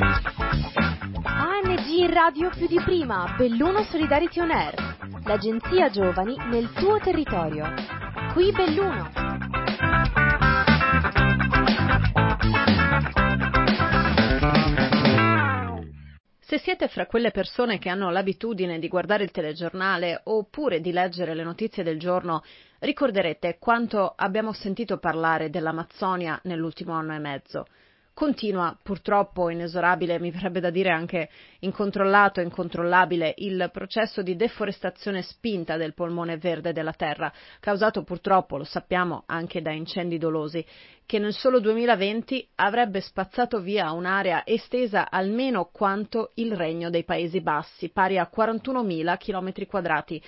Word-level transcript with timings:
ANG 0.00 1.86
in 1.88 2.12
radio 2.12 2.50
più 2.50 2.68
di 2.68 2.80
prima, 2.80 3.34
Belluno 3.36 3.82
Solidarity 3.82 4.38
On 4.38 4.50
Air, 4.52 4.96
l'agenzia 5.24 5.90
giovani 5.90 6.36
nel 6.50 6.70
tuo 6.72 7.00
territorio. 7.00 7.66
Qui 8.32 8.52
Belluno. 8.52 9.10
Se 16.38 16.58
siete 16.58 16.86
fra 16.86 17.06
quelle 17.06 17.32
persone 17.32 17.78
che 17.78 17.88
hanno 17.88 18.10
l'abitudine 18.10 18.78
di 18.78 18.86
guardare 18.86 19.24
il 19.24 19.32
telegiornale 19.32 20.20
oppure 20.24 20.80
di 20.80 20.92
leggere 20.92 21.34
le 21.34 21.42
notizie 21.42 21.82
del 21.82 21.98
giorno, 21.98 22.44
ricorderete 22.78 23.56
quanto 23.58 24.12
abbiamo 24.14 24.52
sentito 24.52 24.98
parlare 24.98 25.50
dell'Amazzonia 25.50 26.38
nell'ultimo 26.44 26.92
anno 26.92 27.14
e 27.14 27.18
mezzo. 27.18 27.66
Continua, 28.18 28.76
purtroppo 28.82 29.48
inesorabile, 29.48 30.18
mi 30.18 30.32
verrebbe 30.32 30.58
da 30.58 30.70
dire 30.70 30.90
anche 30.90 31.30
incontrollato 31.60 32.40
e 32.40 32.42
incontrollabile, 32.42 33.32
il 33.36 33.70
processo 33.72 34.22
di 34.22 34.34
deforestazione 34.34 35.22
spinta 35.22 35.76
del 35.76 35.94
polmone 35.94 36.36
verde 36.36 36.72
della 36.72 36.92
terra, 36.92 37.32
causato 37.60 38.02
purtroppo, 38.02 38.56
lo 38.56 38.64
sappiamo, 38.64 39.22
anche 39.26 39.62
da 39.62 39.70
incendi 39.70 40.18
dolosi, 40.18 40.66
che 41.06 41.20
nel 41.20 41.32
solo 41.32 41.60
2020 41.60 42.48
avrebbe 42.56 43.00
spazzato 43.02 43.60
via 43.60 43.92
un'area 43.92 44.44
estesa 44.44 45.10
almeno 45.10 45.66
quanto 45.72 46.32
il 46.34 46.56
Regno 46.56 46.90
dei 46.90 47.04
Paesi 47.04 47.40
Bassi, 47.40 47.90
pari 47.90 48.18
a 48.18 48.28
41.000 48.36 49.16
km 49.16 49.66
quadrati. 49.68 50.20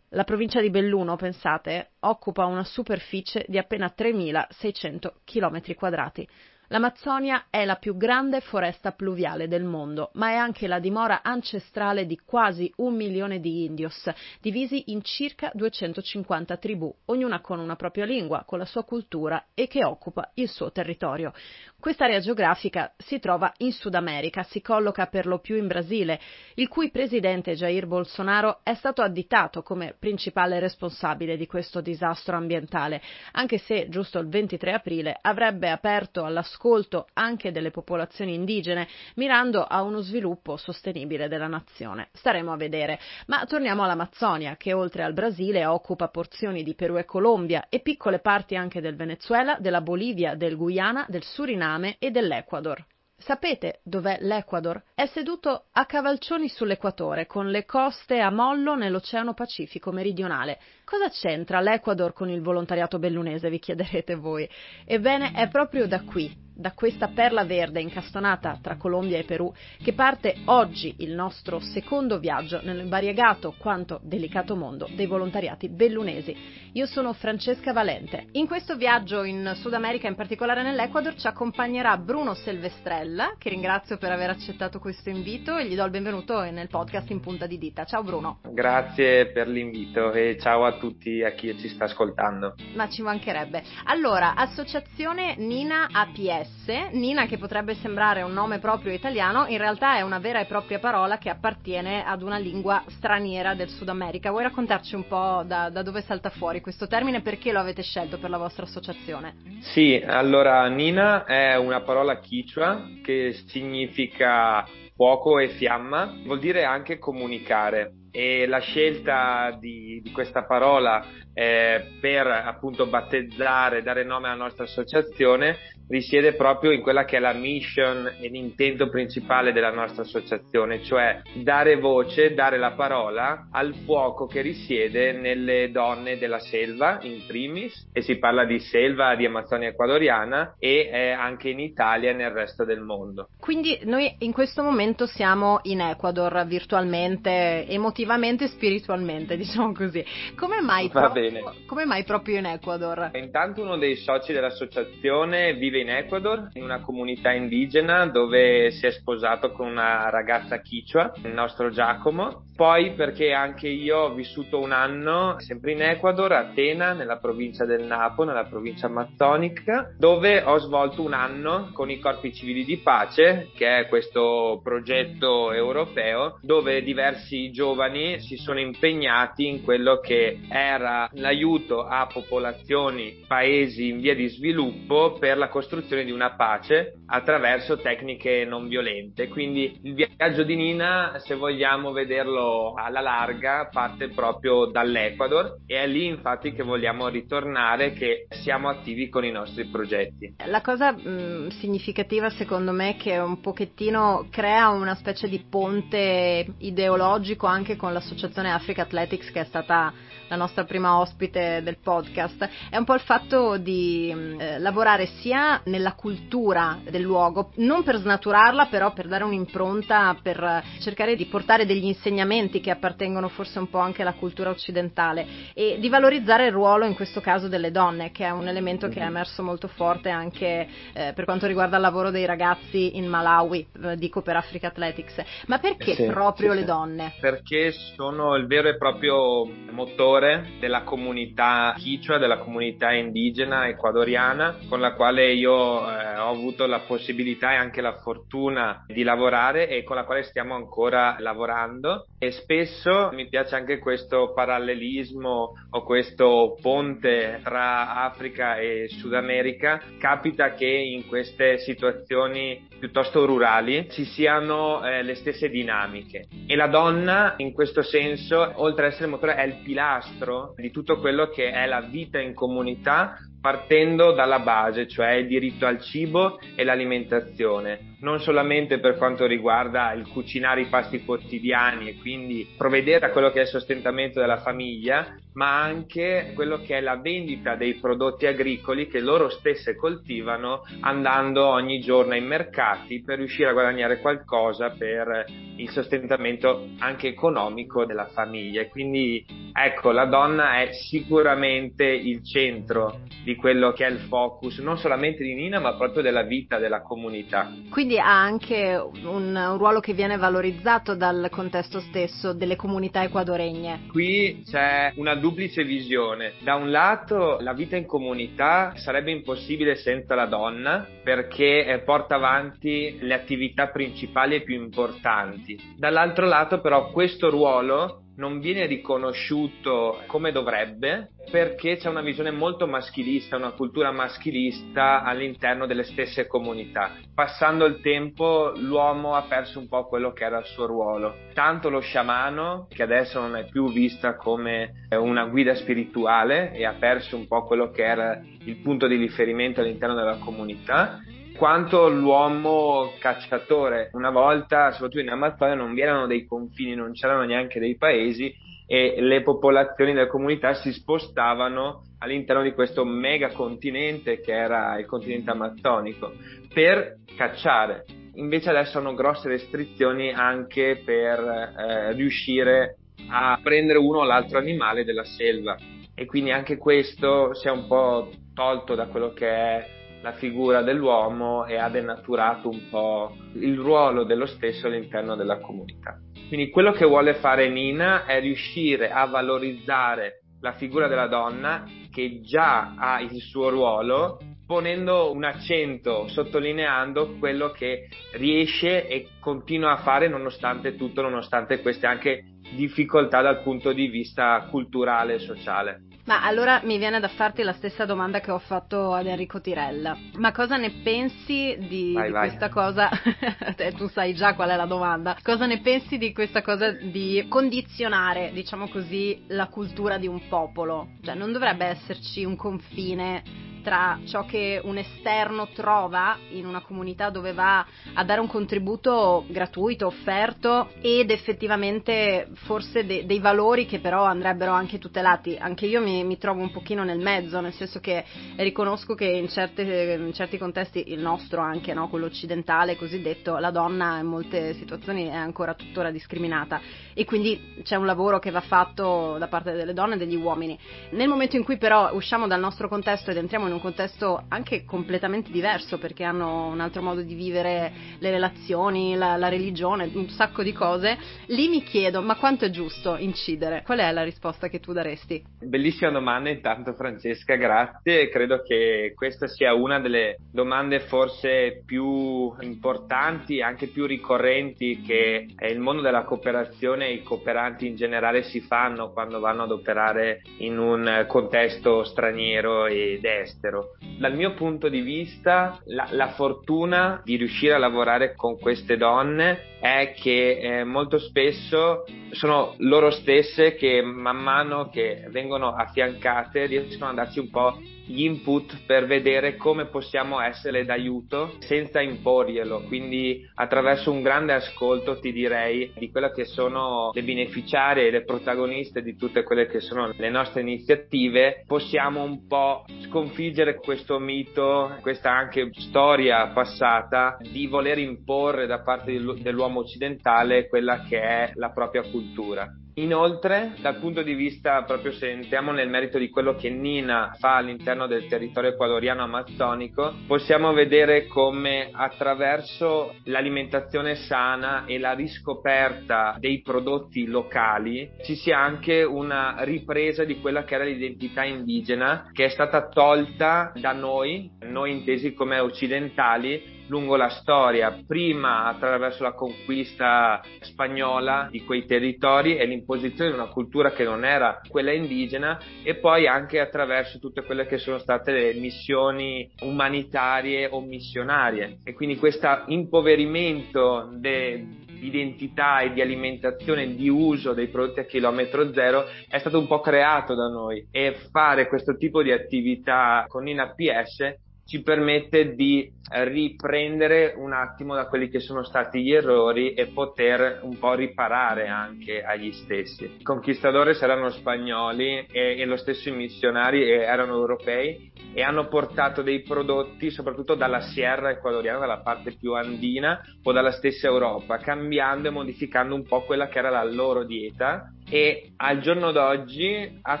La 0.14 0.24
provincia 0.24 0.62
di 0.62 0.70
Belluno, 0.70 1.16
pensate, 1.16 1.90
occupa 2.00 2.46
una 2.46 2.64
superficie 2.64 3.44
di 3.46 3.58
appena 3.58 3.92
3.600 3.94 5.10
km 5.26 5.74
quadrati. 5.74 6.26
L'Amazzonia 6.72 7.48
è 7.50 7.66
la 7.66 7.76
più 7.76 7.98
grande 7.98 8.40
foresta 8.40 8.92
pluviale 8.92 9.46
del 9.46 9.62
mondo, 9.62 10.08
ma 10.14 10.30
è 10.30 10.36
anche 10.36 10.66
la 10.66 10.78
dimora 10.78 11.20
ancestrale 11.22 12.06
di 12.06 12.18
quasi 12.24 12.72
un 12.76 12.94
milione 12.94 13.40
di 13.40 13.66
indios, 13.66 14.10
divisi 14.40 14.84
in 14.86 15.02
circa 15.02 15.50
250 15.52 16.56
tribù, 16.56 16.90
ognuna 17.04 17.42
con 17.42 17.58
una 17.58 17.76
propria 17.76 18.06
lingua, 18.06 18.44
con 18.46 18.56
la 18.56 18.64
sua 18.64 18.84
cultura 18.84 19.48
e 19.52 19.66
che 19.66 19.84
occupa 19.84 20.30
il 20.36 20.48
suo 20.48 20.72
territorio. 20.72 21.34
Quest'area 21.78 22.20
geografica 22.20 22.94
si 22.96 23.18
trova 23.18 23.52
in 23.58 23.72
Sud 23.72 23.94
America, 23.94 24.42
si 24.42 24.62
colloca 24.62 25.08
per 25.08 25.26
lo 25.26 25.40
più 25.40 25.56
in 25.56 25.66
Brasile, 25.66 26.20
il 26.54 26.68
cui 26.68 26.90
presidente 26.90 27.54
Jair 27.54 27.86
Bolsonaro 27.86 28.60
è 28.62 28.72
stato 28.72 29.02
additato 29.02 29.62
come 29.62 29.94
principale 29.98 30.58
responsabile 30.58 31.36
di 31.36 31.46
questo 31.46 31.82
disastro 31.82 32.34
ambientale, 32.34 33.02
anche 33.32 33.58
se 33.58 33.90
giusto 33.90 34.18
il 34.20 34.28
23 34.28 34.72
aprile 34.72 35.18
avrebbe 35.20 35.68
aperto 35.68 36.24
all'ascolto 36.62 37.08
anche 37.14 37.50
delle 37.50 37.70
popolazioni 37.70 38.34
indigene, 38.34 38.88
mirando 39.16 39.64
a 39.64 39.82
uno 39.82 40.00
sviluppo 40.00 40.56
sostenibile 40.56 41.28
della 41.28 41.48
nazione. 41.48 42.08
Staremo 42.12 42.52
a 42.52 42.56
vedere. 42.56 43.00
Ma 43.26 43.44
torniamo 43.46 43.82
all'Amazzonia, 43.82 44.56
che 44.56 44.72
oltre 44.72 45.02
al 45.02 45.12
Brasile 45.12 45.66
occupa 45.66 46.08
porzioni 46.08 46.62
di 46.62 46.74
Perù 46.74 46.98
e 46.98 47.04
Colombia 47.04 47.66
e 47.68 47.80
piccole 47.80 48.20
parti 48.20 48.54
anche 48.54 48.80
del 48.80 48.96
Venezuela, 48.96 49.56
della 49.58 49.80
Bolivia, 49.80 50.34
del 50.34 50.56
Guyana, 50.56 51.06
del 51.08 51.24
Suriname 51.24 51.96
e 51.98 52.10
dell'Ecuador. 52.10 52.84
Sapete 53.16 53.78
dov'è 53.84 54.18
l'Ecuador? 54.20 54.82
È 54.94 55.06
seduto 55.06 55.66
a 55.70 55.86
cavalcioni 55.86 56.48
sull'equatore, 56.48 57.26
con 57.26 57.50
le 57.50 57.64
coste 57.64 58.18
a 58.18 58.30
mollo 58.30 58.74
nell'Oceano 58.74 59.32
Pacifico 59.32 59.92
meridionale. 59.92 60.58
Cosa 60.92 61.08
c'entra 61.08 61.62
l'Ecuador 61.62 62.12
con 62.12 62.28
il 62.28 62.42
volontariato 62.42 62.98
bellunese, 62.98 63.48
vi 63.48 63.58
chiederete 63.58 64.14
voi? 64.14 64.46
Ebbene, 64.84 65.32
è 65.32 65.48
proprio 65.48 65.86
da 65.86 66.02
qui, 66.02 66.30
da 66.54 66.72
questa 66.72 67.08
perla 67.08 67.44
verde 67.44 67.80
incastonata 67.80 68.58
tra 68.60 68.76
Colombia 68.76 69.16
e 69.16 69.24
Perù, 69.24 69.50
che 69.82 69.94
parte 69.94 70.36
oggi 70.44 70.96
il 70.98 71.12
nostro 71.12 71.60
secondo 71.60 72.18
viaggio 72.18 72.60
nell'invariegato 72.62 73.54
quanto 73.56 74.00
delicato 74.02 74.54
mondo 74.54 74.86
dei 74.94 75.06
volontariati 75.06 75.70
bellunesi. 75.70 76.36
Io 76.72 76.84
sono 76.84 77.14
Francesca 77.14 77.72
Valente. 77.72 78.26
In 78.32 78.46
questo 78.46 78.76
viaggio 78.76 79.22
in 79.24 79.50
Sud 79.56 79.72
America, 79.72 80.08
in 80.08 80.14
particolare 80.14 80.62
nell'Ecuador, 80.62 81.14
ci 81.14 81.26
accompagnerà 81.26 81.96
Bruno 81.96 82.34
Selvestrella, 82.34 83.36
che 83.38 83.48
ringrazio 83.48 83.96
per 83.96 84.12
aver 84.12 84.28
accettato 84.28 84.78
questo 84.78 85.08
invito 85.08 85.56
e 85.56 85.66
gli 85.66 85.74
do 85.74 85.84
il 85.84 85.90
benvenuto 85.90 86.38
nel 86.42 86.68
podcast 86.68 87.08
in 87.10 87.20
punta 87.20 87.46
di 87.46 87.56
dita. 87.56 87.84
Ciao 87.84 88.02
Bruno. 88.02 88.40
Grazie 88.50 89.30
per 89.32 89.48
l'invito 89.48 90.12
e 90.12 90.36
ciao 90.38 90.64
a 90.64 90.72
tutti, 90.72 90.81
a 91.24 91.30
chi 91.30 91.56
ci 91.58 91.68
sta 91.68 91.84
ascoltando. 91.84 92.54
Ma 92.74 92.88
ci 92.88 93.02
mancherebbe. 93.02 93.62
Allora, 93.84 94.34
Associazione 94.34 95.36
Nina 95.36 95.88
APS, 95.90 96.90
Nina 96.92 97.26
che 97.26 97.38
potrebbe 97.38 97.74
sembrare 97.74 98.22
un 98.22 98.32
nome 98.32 98.58
proprio 98.58 98.92
italiano, 98.92 99.46
in 99.46 99.58
realtà 99.58 99.96
è 99.96 100.00
una 100.00 100.18
vera 100.18 100.40
e 100.40 100.46
propria 100.46 100.78
parola 100.78 101.18
che 101.18 101.30
appartiene 101.30 102.04
ad 102.04 102.22
una 102.22 102.38
lingua 102.38 102.82
straniera 102.88 103.54
del 103.54 103.68
Sud 103.68 103.88
America. 103.88 104.30
Vuoi 104.30 104.42
raccontarci 104.42 104.94
un 104.94 105.06
po' 105.06 105.44
da, 105.46 105.68
da 105.70 105.82
dove 105.82 106.02
salta 106.02 106.30
fuori 106.30 106.60
questo 106.60 106.86
termine 106.86 107.18
e 107.18 107.22
perché 107.22 107.52
lo 107.52 107.60
avete 107.60 107.82
scelto 107.82 108.18
per 108.18 108.30
la 108.30 108.38
vostra 108.38 108.64
associazione? 108.64 109.34
Sì, 109.60 110.02
allora 110.04 110.66
Nina 110.68 111.24
è 111.24 111.56
una 111.56 111.82
parola 111.82 112.18
quichua 112.18 112.88
che 113.02 113.32
significa 113.46 114.66
fuoco 114.94 115.38
e 115.38 115.48
fiamma, 115.48 116.20
vuol 116.24 116.38
dire 116.38 116.64
anche 116.64 116.98
comunicare 116.98 118.01
e 118.12 118.46
la 118.46 118.60
scelta 118.60 119.56
di, 119.58 120.00
di 120.02 120.12
questa 120.12 120.44
parola 120.44 121.02
eh, 121.32 121.96
per 121.98 122.26
appunto 122.26 122.86
battezzare, 122.86 123.82
dare 123.82 124.04
nome 124.04 124.28
alla 124.28 124.36
nostra 124.36 124.64
associazione 124.64 125.56
risiede 125.88 126.34
proprio 126.34 126.70
in 126.70 126.80
quella 126.80 127.04
che 127.04 127.16
è 127.16 127.20
la 127.20 127.32
mission 127.32 128.10
e 128.20 128.28
l'intento 128.28 128.88
principale 128.88 129.52
della 129.52 129.70
nostra 129.70 130.02
associazione, 130.02 130.82
cioè 130.82 131.22
dare 131.34 131.76
voce, 131.76 132.34
dare 132.34 132.58
la 132.58 132.72
parola 132.72 133.48
al 133.50 133.74
fuoco 133.84 134.26
che 134.26 134.40
risiede 134.40 135.12
nelle 135.12 135.70
donne 135.70 136.18
della 136.18 136.38
selva 136.38 136.98
in 137.02 137.24
primis 137.26 137.88
e 137.92 138.02
si 138.02 138.18
parla 138.18 138.44
di 138.44 138.58
selva 138.58 139.14
di 139.16 139.26
Amazzonia 139.26 139.68
ecuadoriana 139.68 140.54
e 140.58 140.90
eh, 140.92 141.10
anche 141.10 141.50
in 141.50 141.60
Italia 141.60 142.10
e 142.10 142.14
nel 142.14 142.30
resto 142.30 142.64
del 142.64 142.80
mondo. 142.80 143.28
Quindi 143.38 143.78
noi 143.84 144.14
in 144.20 144.32
questo 144.32 144.62
momento 144.62 145.06
siamo 145.06 145.60
in 145.64 145.80
Ecuador 145.80 146.44
virtualmente, 146.46 147.66
emotivamente 147.68 148.44
e 148.44 148.48
spiritualmente, 148.48 149.36
diciamo 149.38 149.72
così. 149.72 150.04
Come 150.36 150.60
mai, 150.60 150.88
proprio, 150.88 151.30
come 151.66 151.84
mai 151.84 152.04
proprio 152.04 152.38
in 152.38 152.46
Ecuador? 152.46 153.10
Intanto 153.14 153.62
uno 153.62 153.76
dei 153.76 153.96
soci 153.96 154.32
dell'associazione 154.32 155.54
vive 155.54 155.71
in 155.80 155.90
Ecuador, 155.90 156.48
in 156.54 156.62
una 156.62 156.80
comunità 156.80 157.32
indigena 157.32 158.06
dove 158.06 158.70
si 158.70 158.86
è 158.86 158.90
sposato 158.90 159.52
con 159.52 159.68
una 159.68 160.10
ragazza 160.10 160.60
quichua, 160.60 161.12
il 161.22 161.32
nostro 161.32 161.70
Giacomo. 161.70 162.44
Poi 162.62 162.92
perché 162.92 163.32
anche 163.32 163.66
io 163.66 163.98
ho 163.98 164.14
vissuto 164.14 164.60
un 164.60 164.70
anno 164.70 165.34
sempre 165.40 165.72
in 165.72 165.82
Ecuador, 165.82 166.30
a 166.30 166.38
Atena, 166.50 166.92
nella 166.92 167.18
provincia 167.18 167.64
del 167.64 167.82
Napo, 167.82 168.22
nella 168.22 168.44
provincia 168.44 168.86
amazzonica, 168.86 169.92
dove 169.98 170.40
ho 170.42 170.58
svolto 170.58 171.02
un 171.02 171.12
anno 171.12 171.70
con 171.72 171.90
i 171.90 171.98
corpi 171.98 172.32
civili 172.32 172.64
di 172.64 172.76
pace, 172.76 173.50
che 173.56 173.78
è 173.78 173.88
questo 173.88 174.60
progetto 174.62 175.50
europeo, 175.52 176.38
dove 176.40 176.84
diversi 176.84 177.50
giovani 177.50 178.20
si 178.20 178.36
sono 178.36 178.60
impegnati 178.60 179.44
in 179.48 179.64
quello 179.64 179.98
che 179.98 180.42
era 180.48 181.10
l'aiuto 181.14 181.84
a 181.84 182.06
popolazioni, 182.06 183.24
paesi 183.26 183.88
in 183.88 183.98
via 183.98 184.14
di 184.14 184.28
sviluppo 184.28 185.16
per 185.18 185.36
la 185.36 185.48
costruzione 185.48 186.04
di 186.04 186.12
una 186.12 186.36
pace 186.36 186.92
attraverso 187.06 187.78
tecniche 187.78 188.44
non 188.44 188.68
violente. 188.68 189.26
Quindi 189.26 189.80
il 189.82 189.94
viaggio 189.94 190.44
di 190.44 190.54
Nina, 190.54 191.14
se 191.18 191.34
vogliamo 191.34 191.90
vederlo 191.90 192.51
alla 192.74 193.00
larga, 193.00 193.68
parte 193.70 194.08
proprio 194.08 194.66
dall'Ecuador 194.66 195.58
e 195.66 195.76
è 195.76 195.86
lì 195.86 196.06
infatti 196.06 196.52
che 196.52 196.62
vogliamo 196.62 197.08
ritornare, 197.08 197.92
che 197.92 198.26
siamo 198.30 198.68
attivi 198.68 199.08
con 199.08 199.24
i 199.24 199.30
nostri 199.30 199.66
progetti. 199.66 200.34
La 200.46 200.60
cosa 200.60 200.92
mh, 200.92 201.48
significativa 201.60 202.30
secondo 202.30 202.72
me 202.72 202.90
è 202.90 202.96
che 202.96 203.18
un 203.18 203.40
pochettino 203.40 204.26
crea 204.30 204.68
una 204.68 204.94
specie 204.94 205.28
di 205.28 205.44
ponte 205.48 206.46
ideologico 206.58 207.46
anche 207.46 207.76
con 207.76 207.92
l'associazione 207.92 208.52
Africa 208.52 208.82
Athletics 208.82 209.30
che 209.30 209.40
è 209.40 209.44
stata 209.44 209.92
la 210.28 210.36
nostra 210.36 210.64
prima 210.64 210.98
ospite 210.98 211.60
del 211.62 211.76
podcast, 211.76 212.48
è 212.70 212.78
un 212.78 212.84
po' 212.84 212.94
il 212.94 213.00
fatto 213.00 213.58
di 213.58 214.10
eh, 214.38 214.58
lavorare 214.58 215.04
sia 215.20 215.60
nella 215.66 215.92
cultura 215.92 216.78
del 216.88 217.02
luogo, 217.02 217.50
non 217.56 217.82
per 217.82 217.96
snaturarla, 217.96 218.66
però 218.66 218.94
per 218.94 219.08
dare 219.08 219.24
un'impronta, 219.24 220.16
per 220.22 220.62
cercare 220.80 221.16
di 221.16 221.26
portare 221.26 221.66
degli 221.66 221.84
insegnamenti 221.84 222.30
insegnamenti 222.32 222.60
che 222.60 222.70
appartengono 222.70 223.28
forse 223.28 223.58
un 223.58 223.68
po' 223.68 223.78
anche 223.78 224.02
alla 224.02 224.14
cultura 224.14 224.50
occidentale 224.50 225.26
e 225.54 225.76
di 225.78 225.88
valorizzare 225.88 226.46
il 226.46 226.52
ruolo 226.52 226.84
in 226.84 226.94
questo 226.94 227.20
caso 227.20 227.48
delle 227.48 227.70
donne, 227.70 228.10
che 228.10 228.24
è 228.24 228.30
un 228.30 228.48
elemento 228.48 228.88
che 228.88 229.00
è 229.00 229.02
mhm. 229.02 229.08
emerso 229.08 229.42
molto 229.42 229.68
forte 229.68 230.08
anche 230.08 230.66
eh, 230.94 231.12
per 231.14 231.24
quanto 231.24 231.46
riguarda 231.46 231.76
il 231.76 231.82
lavoro 231.82 232.10
dei 232.10 232.24
ragazzi 232.24 232.96
in 232.96 233.06
Malawi, 233.06 233.66
eh, 233.84 233.96
dico 233.96 234.22
per 234.22 234.36
Africa 234.36 234.68
Athletics. 234.68 235.22
Ma 235.46 235.58
perché 235.58 235.94
sì, 235.94 236.06
proprio 236.06 236.52
sì, 236.52 236.58
le 236.58 236.64
donne? 236.64 237.14
Perché 237.20 237.72
sono 237.72 238.34
il 238.36 238.46
vero 238.46 238.68
e 238.68 238.76
proprio 238.76 239.44
motore 239.70 240.52
della 240.58 240.82
comunità 240.82 241.74
Quichua, 241.76 242.18
della 242.18 242.38
comunità 242.38 242.92
indigena 242.92 243.66
ecuadoriana, 243.68 244.58
con 244.68 244.80
la 244.80 244.94
quale 244.94 245.32
io 245.32 245.80
eh, 245.88 246.18
ho 246.18 246.30
avuto 246.30 246.66
la 246.66 246.80
possibilità 246.80 247.52
e 247.52 247.56
anche 247.56 247.80
la 247.80 247.98
fortuna 247.98 248.84
di 248.86 249.02
lavorare 249.02 249.68
e 249.68 249.82
con 249.84 249.96
la 249.96 250.04
quale 250.04 250.22
stiamo 250.22 250.54
ancora 250.54 251.16
lavorando 251.18 252.06
e 252.22 252.30
spesso 252.30 253.10
mi 253.14 253.26
piace 253.26 253.56
anche 253.56 253.80
questo 253.80 254.32
parallelismo 254.32 255.54
o 255.70 255.82
questo 255.82 256.56
ponte 256.62 257.40
tra 257.42 258.04
Africa 258.04 258.58
e 258.58 258.86
Sud 258.88 259.14
America. 259.14 259.82
Capita 259.98 260.54
che 260.54 260.68
in 260.68 261.08
queste 261.08 261.58
situazioni 261.58 262.68
piuttosto 262.78 263.26
rurali 263.26 263.88
ci 263.90 264.04
siano 264.04 264.86
eh, 264.86 265.02
le 265.02 265.16
stesse 265.16 265.48
dinamiche 265.48 266.28
e 266.46 266.54
la 266.54 266.68
donna 266.68 267.34
in 267.38 267.52
questo 267.52 267.82
senso 267.82 268.52
oltre 268.54 268.86
ad 268.86 268.92
essere 268.92 269.08
motore 269.08 269.34
è 269.34 269.42
il 269.42 269.60
pilastro 269.64 270.54
di 270.56 270.70
tutto 270.70 271.00
quello 271.00 271.28
che 271.28 271.50
è 271.50 271.66
la 271.66 271.80
vita 271.80 272.20
in 272.20 272.34
comunità 272.34 273.16
partendo 273.42 274.12
dalla 274.12 274.38
base, 274.38 274.86
cioè 274.86 275.14
il 275.14 275.26
diritto 275.26 275.66
al 275.66 275.80
cibo 275.80 276.38
e 276.54 276.62
l'alimentazione, 276.62 277.96
non 278.00 278.20
solamente 278.20 278.78
per 278.78 278.96
quanto 278.96 279.26
riguarda 279.26 279.92
il 279.92 280.06
cucinare 280.06 280.60
i 280.60 280.66
pasti 280.66 281.04
quotidiani 281.04 281.88
e 281.88 281.96
quindi 281.98 282.48
provvedere 282.56 283.06
a 283.06 283.10
quello 283.10 283.30
che 283.32 283.40
è 283.40 283.42
il 283.42 283.48
sostentamento 283.48 284.20
della 284.20 284.38
famiglia, 284.38 285.16
ma 285.34 285.60
anche 285.60 286.30
quello 286.34 286.60
che 286.60 286.76
è 286.76 286.80
la 286.80 286.96
vendita 286.96 287.56
dei 287.56 287.74
prodotti 287.74 288.26
agricoli 288.26 288.86
che 288.86 289.00
loro 289.00 289.28
stesse 289.28 289.74
coltivano 289.74 290.62
andando 290.80 291.44
ogni 291.46 291.80
giorno 291.80 292.12
ai 292.12 292.20
mercati 292.20 293.02
per 293.02 293.18
riuscire 293.18 293.48
a 293.48 293.52
guadagnare 293.52 293.98
qualcosa 293.98 294.70
per 294.70 295.24
il 295.56 295.68
sostentamento 295.70 296.68
anche 296.78 297.08
economico 297.08 297.84
della 297.84 298.06
famiglia. 298.06 298.68
Quindi 298.68 299.24
ecco, 299.52 299.90
la 299.90 300.04
donna 300.04 300.60
è 300.60 300.72
sicuramente 300.72 301.84
il 301.84 302.24
centro 302.24 303.00
di 303.24 303.31
di 303.32 303.36
quello 303.36 303.72
che 303.72 303.86
è 303.86 303.90
il 303.90 303.98
focus 303.98 304.58
non 304.58 304.76
solamente 304.76 305.24
di 305.24 305.34
Nina 305.34 305.58
ma 305.58 305.74
proprio 305.74 306.02
della 306.02 306.22
vita 306.22 306.58
della 306.58 306.82
comunità. 306.82 307.50
Quindi 307.70 307.98
ha 307.98 308.20
anche 308.20 308.74
un, 308.76 309.34
un 309.34 309.56
ruolo 309.56 309.80
che 309.80 309.94
viene 309.94 310.18
valorizzato 310.18 310.94
dal 310.94 311.28
contesto 311.30 311.80
stesso 311.80 312.34
delle 312.34 312.56
comunità 312.56 313.02
equadoregne. 313.02 313.86
Qui 313.90 314.42
c'è 314.48 314.92
una 314.96 315.14
duplice 315.14 315.64
visione. 315.64 316.34
Da 316.40 316.54
un 316.56 316.70
lato 316.70 317.38
la 317.40 317.54
vita 317.54 317.76
in 317.76 317.86
comunità 317.86 318.72
sarebbe 318.76 319.10
impossibile 319.10 319.76
senza 319.76 320.14
la 320.14 320.26
donna 320.26 320.86
perché 321.02 321.64
eh, 321.64 321.78
porta 321.80 322.16
avanti 322.16 322.98
le 323.00 323.14
attività 323.14 323.68
principali 323.68 324.34
e 324.34 324.42
più 324.42 324.60
importanti. 324.60 325.58
Dall'altro 325.76 326.26
lato 326.26 326.60
però 326.60 326.90
questo 326.90 327.30
ruolo 327.30 328.02
non 328.16 328.40
viene 328.40 328.66
riconosciuto 328.66 330.02
come 330.06 330.32
dovrebbe 330.32 331.10
perché 331.30 331.76
c'è 331.76 331.88
una 331.88 332.02
visione 332.02 332.30
molto 332.30 332.66
maschilista, 332.66 333.36
una 333.36 333.52
cultura 333.52 333.92
maschilista 333.92 335.02
all'interno 335.02 335.66
delle 335.66 335.84
stesse 335.84 336.26
comunità. 336.26 336.92
Passando 337.14 337.64
il 337.64 337.80
tempo 337.80 338.52
l'uomo 338.56 339.14
ha 339.14 339.22
perso 339.22 339.58
un 339.58 339.68
po' 339.68 339.86
quello 339.86 340.12
che 340.12 340.24
era 340.24 340.38
il 340.38 340.46
suo 340.46 340.66
ruolo. 340.66 341.14
Tanto 341.32 341.70
lo 341.70 341.80
sciamano, 341.80 342.66
che 342.68 342.82
adesso 342.82 343.20
non 343.20 343.36
è 343.36 343.46
più 343.48 343.72
vista 343.72 344.16
come 344.16 344.86
una 344.90 345.24
guida 345.26 345.54
spirituale 345.54 346.52
e 346.52 346.66
ha 346.66 346.74
perso 346.74 347.16
un 347.16 347.26
po' 347.26 347.44
quello 347.44 347.70
che 347.70 347.84
era 347.84 348.20
il 348.44 348.56
punto 348.56 348.86
di 348.86 348.96
riferimento 348.96 349.60
all'interno 349.60 349.94
della 349.94 350.18
comunità, 350.18 351.00
quanto 351.42 351.88
l'uomo 351.88 352.92
cacciatore. 353.00 353.90
Una 353.94 354.10
volta, 354.10 354.70
soprattutto 354.70 355.00
in 355.00 355.08
Amazzonia, 355.08 355.56
non 355.56 355.74
vi 355.74 355.80
erano 355.80 356.06
dei 356.06 356.24
confini, 356.24 356.76
non 356.76 356.92
c'erano 356.92 357.24
neanche 357.24 357.58
dei 357.58 357.76
paesi 357.76 358.32
e 358.64 359.00
le 359.00 359.22
popolazioni 359.22 359.92
delle 359.92 360.06
comunità 360.06 360.54
si 360.54 360.72
spostavano 360.72 361.82
all'interno 361.98 362.44
di 362.44 362.52
questo 362.52 362.84
mega 362.84 363.32
continente 363.32 364.20
che 364.20 364.32
era 364.32 364.78
il 364.78 364.86
continente 364.86 365.32
amazzonico 365.32 366.12
per 366.54 366.98
cacciare. 367.16 367.86
Invece 368.14 368.50
adesso 368.50 368.78
hanno 368.78 368.94
grosse 368.94 369.26
restrizioni 369.26 370.12
anche 370.12 370.80
per 370.84 371.18
eh, 371.18 371.92
riuscire 371.94 372.76
a 373.08 373.40
prendere 373.42 373.80
uno 373.80 373.98
o 373.98 374.04
l'altro 374.04 374.38
animale 374.38 374.84
della 374.84 375.02
selva 375.02 375.56
e 375.92 376.06
quindi 376.06 376.30
anche 376.30 376.56
questo 376.56 377.34
si 377.34 377.48
è 377.48 377.50
un 377.50 377.66
po' 377.66 378.12
tolto 378.32 378.76
da 378.76 378.86
quello 378.86 379.12
che 379.12 379.26
è 379.28 379.80
la 380.02 380.12
figura 380.12 380.62
dell'uomo 380.62 381.46
e 381.46 381.56
ha 381.56 381.68
denaturato 381.68 382.48
un 382.48 382.68
po' 382.68 383.16
il 383.34 383.56
ruolo 383.56 384.04
dello 384.04 384.26
stesso 384.26 384.66
all'interno 384.66 385.16
della 385.16 385.38
comunità. 385.38 385.98
Quindi 386.28 386.50
quello 386.50 386.72
che 386.72 386.84
vuole 386.84 387.14
fare 387.14 387.48
Nina 387.48 388.04
è 388.04 388.20
riuscire 388.20 388.90
a 388.90 389.06
valorizzare 389.06 390.22
la 390.40 390.52
figura 390.52 390.88
della 390.88 391.06
donna 391.06 391.64
che 391.90 392.20
già 392.22 392.74
ha 392.76 393.00
il 393.00 393.20
suo 393.20 393.48
ruolo 393.48 394.18
ponendo 394.44 395.12
un 395.12 395.24
accento, 395.24 396.08
sottolineando 396.08 397.16
quello 397.18 397.52
che 397.52 397.88
riesce 398.14 398.86
e 398.86 399.08
continua 399.20 399.72
a 399.72 399.82
fare 399.82 400.08
nonostante 400.08 400.76
tutto, 400.76 401.00
nonostante 401.00 401.62
queste 401.62 401.86
anche 401.86 402.24
difficoltà 402.54 403.22
dal 403.22 403.42
punto 403.42 403.72
di 403.72 403.86
vista 403.86 404.46
culturale 404.50 405.14
e 405.14 405.18
sociale. 405.20 405.82
Ma 406.04 406.24
allora 406.24 406.60
mi 406.64 406.78
viene 406.78 406.98
da 406.98 407.08
farti 407.08 407.42
la 407.42 407.52
stessa 407.52 407.84
domanda 407.84 408.20
che 408.20 408.32
ho 408.32 408.38
fatto 408.40 408.92
ad 408.92 409.06
Enrico 409.06 409.40
Tirella. 409.40 409.96
Ma 410.16 410.32
cosa 410.32 410.56
ne 410.56 410.70
pensi 410.82 411.56
di, 411.68 411.92
vai, 411.92 412.06
di 412.06 412.12
vai. 412.12 412.28
questa 412.28 412.48
cosa? 412.48 412.90
tu 413.76 413.88
sai 413.88 414.12
già 414.14 414.34
qual 414.34 414.50
è 414.50 414.56
la 414.56 414.66
domanda. 414.66 415.16
Cosa 415.22 415.46
ne 415.46 415.60
pensi 415.60 415.98
di 415.98 416.12
questa 416.12 416.42
cosa 416.42 416.72
di 416.72 417.24
condizionare, 417.28 418.32
diciamo 418.32 418.68
così, 418.68 419.24
la 419.28 419.46
cultura 419.46 419.96
di 419.98 420.08
un 420.08 420.26
popolo? 420.28 420.88
Cioè 421.02 421.14
non 421.14 421.30
dovrebbe 421.30 421.66
esserci 421.66 422.24
un 422.24 422.34
confine 422.34 423.50
tra 423.62 423.98
ciò 424.04 424.24
che 424.24 424.60
un 424.62 424.76
esterno 424.76 425.48
trova 425.54 426.18
in 426.30 426.46
una 426.46 426.60
comunità 426.60 427.10
dove 427.10 427.32
va 427.32 427.64
a 427.94 428.04
dare 428.04 428.20
un 428.20 428.26
contributo 428.26 429.24
gratuito, 429.28 429.86
offerto 429.86 430.70
ed 430.80 431.10
effettivamente 431.10 432.28
forse 432.44 432.84
de- 432.84 433.06
dei 433.06 433.20
valori 433.20 433.66
che 433.66 433.78
però 433.78 434.04
andrebbero 434.04 434.52
anche 434.52 434.78
tutelati. 434.78 435.36
Anche 435.38 435.66
io 435.66 435.80
mi, 435.80 436.04
mi, 436.04 436.18
trovo 436.18 436.40
un 436.40 436.50
pochino 436.50 436.84
nel 436.84 436.98
mezzo, 436.98 437.40
nel 437.40 437.54
senso 437.54 437.80
che 437.80 438.04
riconosco 438.36 438.94
che 438.94 439.06
in, 439.06 439.28
certe, 439.28 439.62
in 439.62 440.12
certi 440.12 440.38
contesti, 440.38 440.92
il 440.92 441.00
nostro 441.00 441.40
anche, 441.40 441.72
no, 441.72 441.88
quello 441.88 442.06
occidentale 442.06 442.76
cosiddetto, 442.76 443.38
la 443.38 443.50
donna 443.50 443.98
in 443.98 444.06
molte 444.06 444.54
situazioni 444.54 445.06
è 445.06 445.14
ancora 445.14 445.54
tuttora 445.54 445.90
discriminata 445.90 446.60
e 446.94 447.04
quindi 447.04 447.60
c'è 447.62 447.76
un 447.76 447.86
lavoro 447.86 448.18
che 448.18 448.30
va 448.30 448.40
fatto 448.40 449.16
da 449.18 449.28
parte 449.28 449.52
delle 449.52 449.72
donne 449.72 449.94
e 449.94 449.98
degli 449.98 450.16
uomini. 450.16 450.58
Nel 450.90 451.08
momento 451.08 451.36
in 451.36 451.44
cui 451.44 451.56
però 451.56 451.94
usciamo 451.94 452.26
dal 452.26 452.40
nostro 452.40 452.68
contesto 452.68 453.10
ed 453.10 453.16
entriamo 453.16 453.46
in 453.46 453.51
in 453.52 453.58
un 453.58 453.60
contesto 453.60 454.24
anche 454.28 454.64
completamente 454.64 455.30
diverso 455.30 455.78
perché 455.78 456.04
hanno 456.04 456.46
un 456.46 456.60
altro 456.60 456.82
modo 456.82 457.02
di 457.02 457.14
vivere 457.14 457.72
le 457.98 458.10
relazioni, 458.10 458.94
la, 458.94 459.16
la 459.16 459.28
religione, 459.28 459.90
un 459.94 460.08
sacco 460.08 460.42
di 460.42 460.52
cose, 460.52 460.96
lì 461.26 461.48
mi 461.48 461.62
chiedo 461.62 462.00
ma 462.00 462.16
quanto 462.16 462.46
è 462.46 462.50
giusto 462.50 462.96
incidere? 462.96 463.62
Qual 463.64 463.78
è 463.78 463.92
la 463.92 464.02
risposta 464.02 464.48
che 464.48 464.58
tu 464.58 464.72
daresti? 464.72 465.22
Bellissima 465.40 465.90
domanda 465.90 466.30
intanto 466.30 466.72
Francesca, 466.72 467.34
grazie. 467.34 468.08
Credo 468.08 468.42
che 468.42 468.92
questa 468.96 469.26
sia 469.26 469.54
una 469.54 469.78
delle 469.78 470.16
domande 470.30 470.80
forse 470.80 471.62
più 471.64 472.34
importanti 472.40 473.42
anche 473.42 473.66
più 473.66 473.86
ricorrenti 473.86 474.80
che 474.80 475.26
il 475.38 475.60
mondo 475.60 475.82
della 475.82 476.04
cooperazione 476.04 476.86
e 476.86 476.94
i 476.94 477.02
cooperanti 477.02 477.66
in 477.66 477.76
generale 477.76 478.22
si 478.22 478.40
fanno 478.40 478.92
quando 478.92 479.20
vanno 479.20 479.42
ad 479.42 479.50
operare 479.50 480.22
in 480.38 480.58
un 480.58 481.04
contesto 481.06 481.84
straniero 481.84 482.66
ed 482.66 483.04
estero 483.04 483.41
all'estero. 483.42 483.76
Dal 483.98 484.14
mio 484.14 484.34
punto 484.34 484.68
di 484.68 484.80
vista, 484.80 485.58
la, 485.64 485.88
la 485.90 486.08
fortuna 486.10 487.00
di 487.04 487.16
riuscire 487.16 487.54
a 487.54 487.58
lavorare 487.58 488.14
con 488.14 488.38
queste 488.38 488.76
donne 488.76 489.58
è 489.60 489.94
che 489.96 490.38
eh, 490.38 490.64
molto 490.64 490.98
spesso 490.98 491.84
sono 492.10 492.54
loro 492.58 492.90
stesse 492.90 493.54
che 493.54 493.82
man 493.82 494.16
mano 494.16 494.68
che 494.68 495.06
vengono 495.08 495.54
affiancate 495.54 496.46
riescono 496.46 496.90
a 496.90 496.94
darci 496.94 497.18
un 497.18 497.30
po' 497.30 497.60
gli 497.86 498.04
input 498.04 498.64
per 498.66 498.86
vedere 498.86 499.36
come 499.36 499.66
possiamo 499.66 500.20
essere 500.20 500.64
d'aiuto 500.64 501.36
senza 501.40 501.80
imporglielo, 501.80 502.62
quindi 502.66 503.28
attraverso 503.34 503.90
un 503.90 504.02
grande 504.02 504.32
ascolto 504.32 504.98
ti 504.98 505.12
direi 505.12 505.72
di 505.76 505.90
quelle 505.90 506.12
che 506.12 506.24
sono 506.24 506.90
le 506.92 507.02
beneficiarie 507.02 507.88
e 507.88 507.90
le 507.90 508.04
protagoniste 508.04 508.82
di 508.82 508.96
tutte 508.96 509.22
quelle 509.22 509.46
che 509.46 509.60
sono 509.60 509.92
le 509.96 510.10
nostre 510.10 510.40
iniziative, 510.40 511.44
possiamo 511.46 512.02
un 512.02 512.26
po' 512.26 512.64
sconfiggere 512.82 513.56
questo 513.56 513.98
mito, 513.98 514.76
questa 514.80 515.10
anche 515.10 515.50
storia 515.52 516.28
passata 516.28 517.16
di 517.20 517.46
voler 517.46 517.78
imporre 517.78 518.46
da 518.46 518.60
parte 518.60 518.92
dell'uomo 518.92 519.60
occidentale 519.60 520.48
quella 520.48 520.82
che 520.82 521.00
è 521.00 521.30
la 521.34 521.50
propria 521.50 521.82
cultura. 521.82 522.48
Inoltre, 522.74 523.52
dal 523.60 523.76
punto 523.76 524.02
di 524.02 524.14
vista, 524.14 524.62
proprio 524.62 524.92
se 524.92 525.10
entriamo 525.10 525.52
nel 525.52 525.68
merito 525.68 525.98
di 525.98 526.08
quello 526.08 526.34
che 526.34 526.48
Nina 526.48 527.14
fa 527.18 527.36
all'interno 527.36 527.86
del 527.86 528.06
territorio 528.06 528.50
ecuadoriano 528.50 529.02
amazzonico, 529.02 529.92
possiamo 530.06 530.54
vedere 530.54 531.06
come 531.06 531.68
attraverso 531.70 532.94
l'alimentazione 533.04 533.96
sana 533.96 534.64
e 534.64 534.78
la 534.78 534.94
riscoperta 534.94 536.16
dei 536.18 536.40
prodotti 536.40 537.06
locali 537.06 537.90
ci 538.04 538.14
sia 538.14 538.38
anche 538.38 538.82
una 538.82 539.36
ripresa 539.40 540.04
di 540.04 540.18
quella 540.18 540.44
che 540.44 540.54
era 540.54 540.64
l'identità 540.64 541.24
indigena 541.24 542.08
che 542.10 542.24
è 542.24 542.28
stata 542.30 542.68
tolta 542.68 543.52
da 543.54 543.72
noi, 543.72 544.30
noi 544.44 544.72
intesi 544.72 545.12
come 545.12 545.38
occidentali, 545.38 546.60
lungo 546.68 546.96
la 546.96 547.08
storia, 547.08 547.82
prima 547.86 548.46
attraverso 548.46 549.02
la 549.02 549.12
conquista 549.12 550.20
spagnola 550.40 551.28
di 551.30 551.44
quei 551.44 551.64
territori 551.66 552.36
e 552.36 552.46
l'imposizione 552.46 553.10
di 553.10 553.16
una 553.16 553.28
cultura 553.28 553.72
che 553.72 553.84
non 553.84 554.04
era 554.04 554.40
quella 554.48 554.72
indigena 554.72 555.38
e 555.62 555.76
poi 555.76 556.06
anche 556.06 556.40
attraverso 556.40 556.98
tutte 556.98 557.22
quelle 557.24 557.46
che 557.46 557.58
sono 557.58 557.78
state 557.78 558.12
le 558.12 558.34
missioni 558.34 559.30
umanitarie 559.40 560.48
o 560.50 560.60
missionarie. 560.60 561.58
E 561.64 561.72
quindi 561.74 561.96
questo 561.96 562.44
impoverimento 562.46 563.90
de, 563.94 564.46
di 564.66 564.86
identità 564.86 565.60
e 565.60 565.72
di 565.72 565.80
alimentazione 565.80 566.74
di 566.74 566.88
uso 566.88 567.34
dei 567.34 567.48
prodotti 567.48 567.80
a 567.80 567.84
chilometro 567.84 568.52
zero 568.52 568.84
è 569.08 569.18
stato 569.18 569.38
un 569.38 569.46
po' 569.46 569.60
creato 569.60 570.14
da 570.14 570.28
noi. 570.28 570.66
E 570.70 570.96
fare 571.10 571.48
questo 571.48 571.76
tipo 571.76 572.02
di 572.02 572.12
attività 572.12 573.04
con 573.08 573.28
INAPS 573.28 574.20
ci 574.44 574.62
permette 574.62 575.34
di 575.34 575.70
riprendere 576.04 577.14
un 577.16 577.32
attimo 577.32 577.74
da 577.74 577.86
quelli 577.86 578.08
che 578.08 578.20
sono 578.20 578.42
stati 578.42 578.82
gli 578.82 578.92
errori 578.92 579.52
e 579.54 579.66
poter 579.66 580.40
un 580.42 580.58
po' 580.58 580.74
riparare 580.74 581.48
anche 581.48 582.02
agli 582.02 582.32
stessi. 582.32 582.96
I 582.98 583.02
conquistadores 583.02 583.80
erano 583.82 584.08
spagnoli 584.08 585.06
e, 585.10 585.38
e 585.38 585.44
lo 585.44 585.56
stesso 585.56 585.88
i 585.88 585.92
missionari 585.92 586.70
erano 586.70 587.14
europei 587.14 587.90
e 588.14 588.22
hanno 588.22 588.48
portato 588.48 589.02
dei 589.02 589.22
prodotti 589.22 589.90
soprattutto 589.90 590.34
dalla 590.34 590.60
Sierra 590.60 591.10
ecuadoriana, 591.10 591.58
dalla 591.58 591.80
parte 591.80 592.14
più 592.18 592.34
andina 592.34 593.00
o 593.22 593.32
dalla 593.32 593.52
stessa 593.52 593.86
Europa, 593.86 594.38
cambiando 594.38 595.08
e 595.08 595.12
modificando 595.12 595.74
un 595.74 595.84
po' 595.84 596.02
quella 596.02 596.28
che 596.28 596.38
era 596.38 596.50
la 596.50 596.64
loro 596.64 597.04
dieta 597.04 597.72
e 597.88 598.32
al 598.36 598.60
giorno 598.60 598.92
d'oggi 598.92 599.80
a 599.82 600.00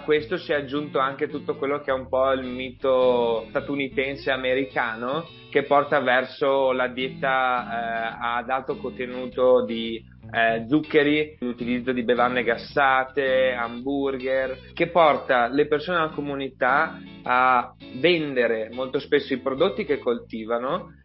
questo 0.02 0.36
si 0.36 0.52
è 0.52 0.54
aggiunto 0.54 0.98
anche 0.98 1.28
tutto 1.28 1.56
quello 1.56 1.80
che 1.80 1.90
è 1.90 1.94
un 1.94 2.08
po' 2.08 2.30
il 2.32 2.46
mito 2.46 3.46
statunitense 3.50 4.30
americano 4.30 5.26
che 5.52 5.64
porta 5.64 6.00
verso 6.00 6.72
la 6.72 6.88
dieta 6.88 7.28
eh, 7.28 8.16
ad 8.18 8.48
alto 8.48 8.78
contenuto 8.78 9.62
di 9.66 10.02
eh, 10.32 10.64
zuccheri, 10.66 11.36
l'utilizzo 11.40 11.92
di 11.92 12.02
bevande 12.02 12.42
gassate, 12.42 13.52
hamburger, 13.52 14.72
che 14.72 14.88
porta 14.88 15.48
le 15.48 15.66
persone 15.66 15.98
della 15.98 16.08
comunità 16.08 16.98
a 17.24 17.74
vendere 17.96 18.70
molto 18.72 18.98
spesso 18.98 19.34
i 19.34 19.40
prodotti 19.40 19.84
che 19.84 19.98
coltivano 19.98 21.01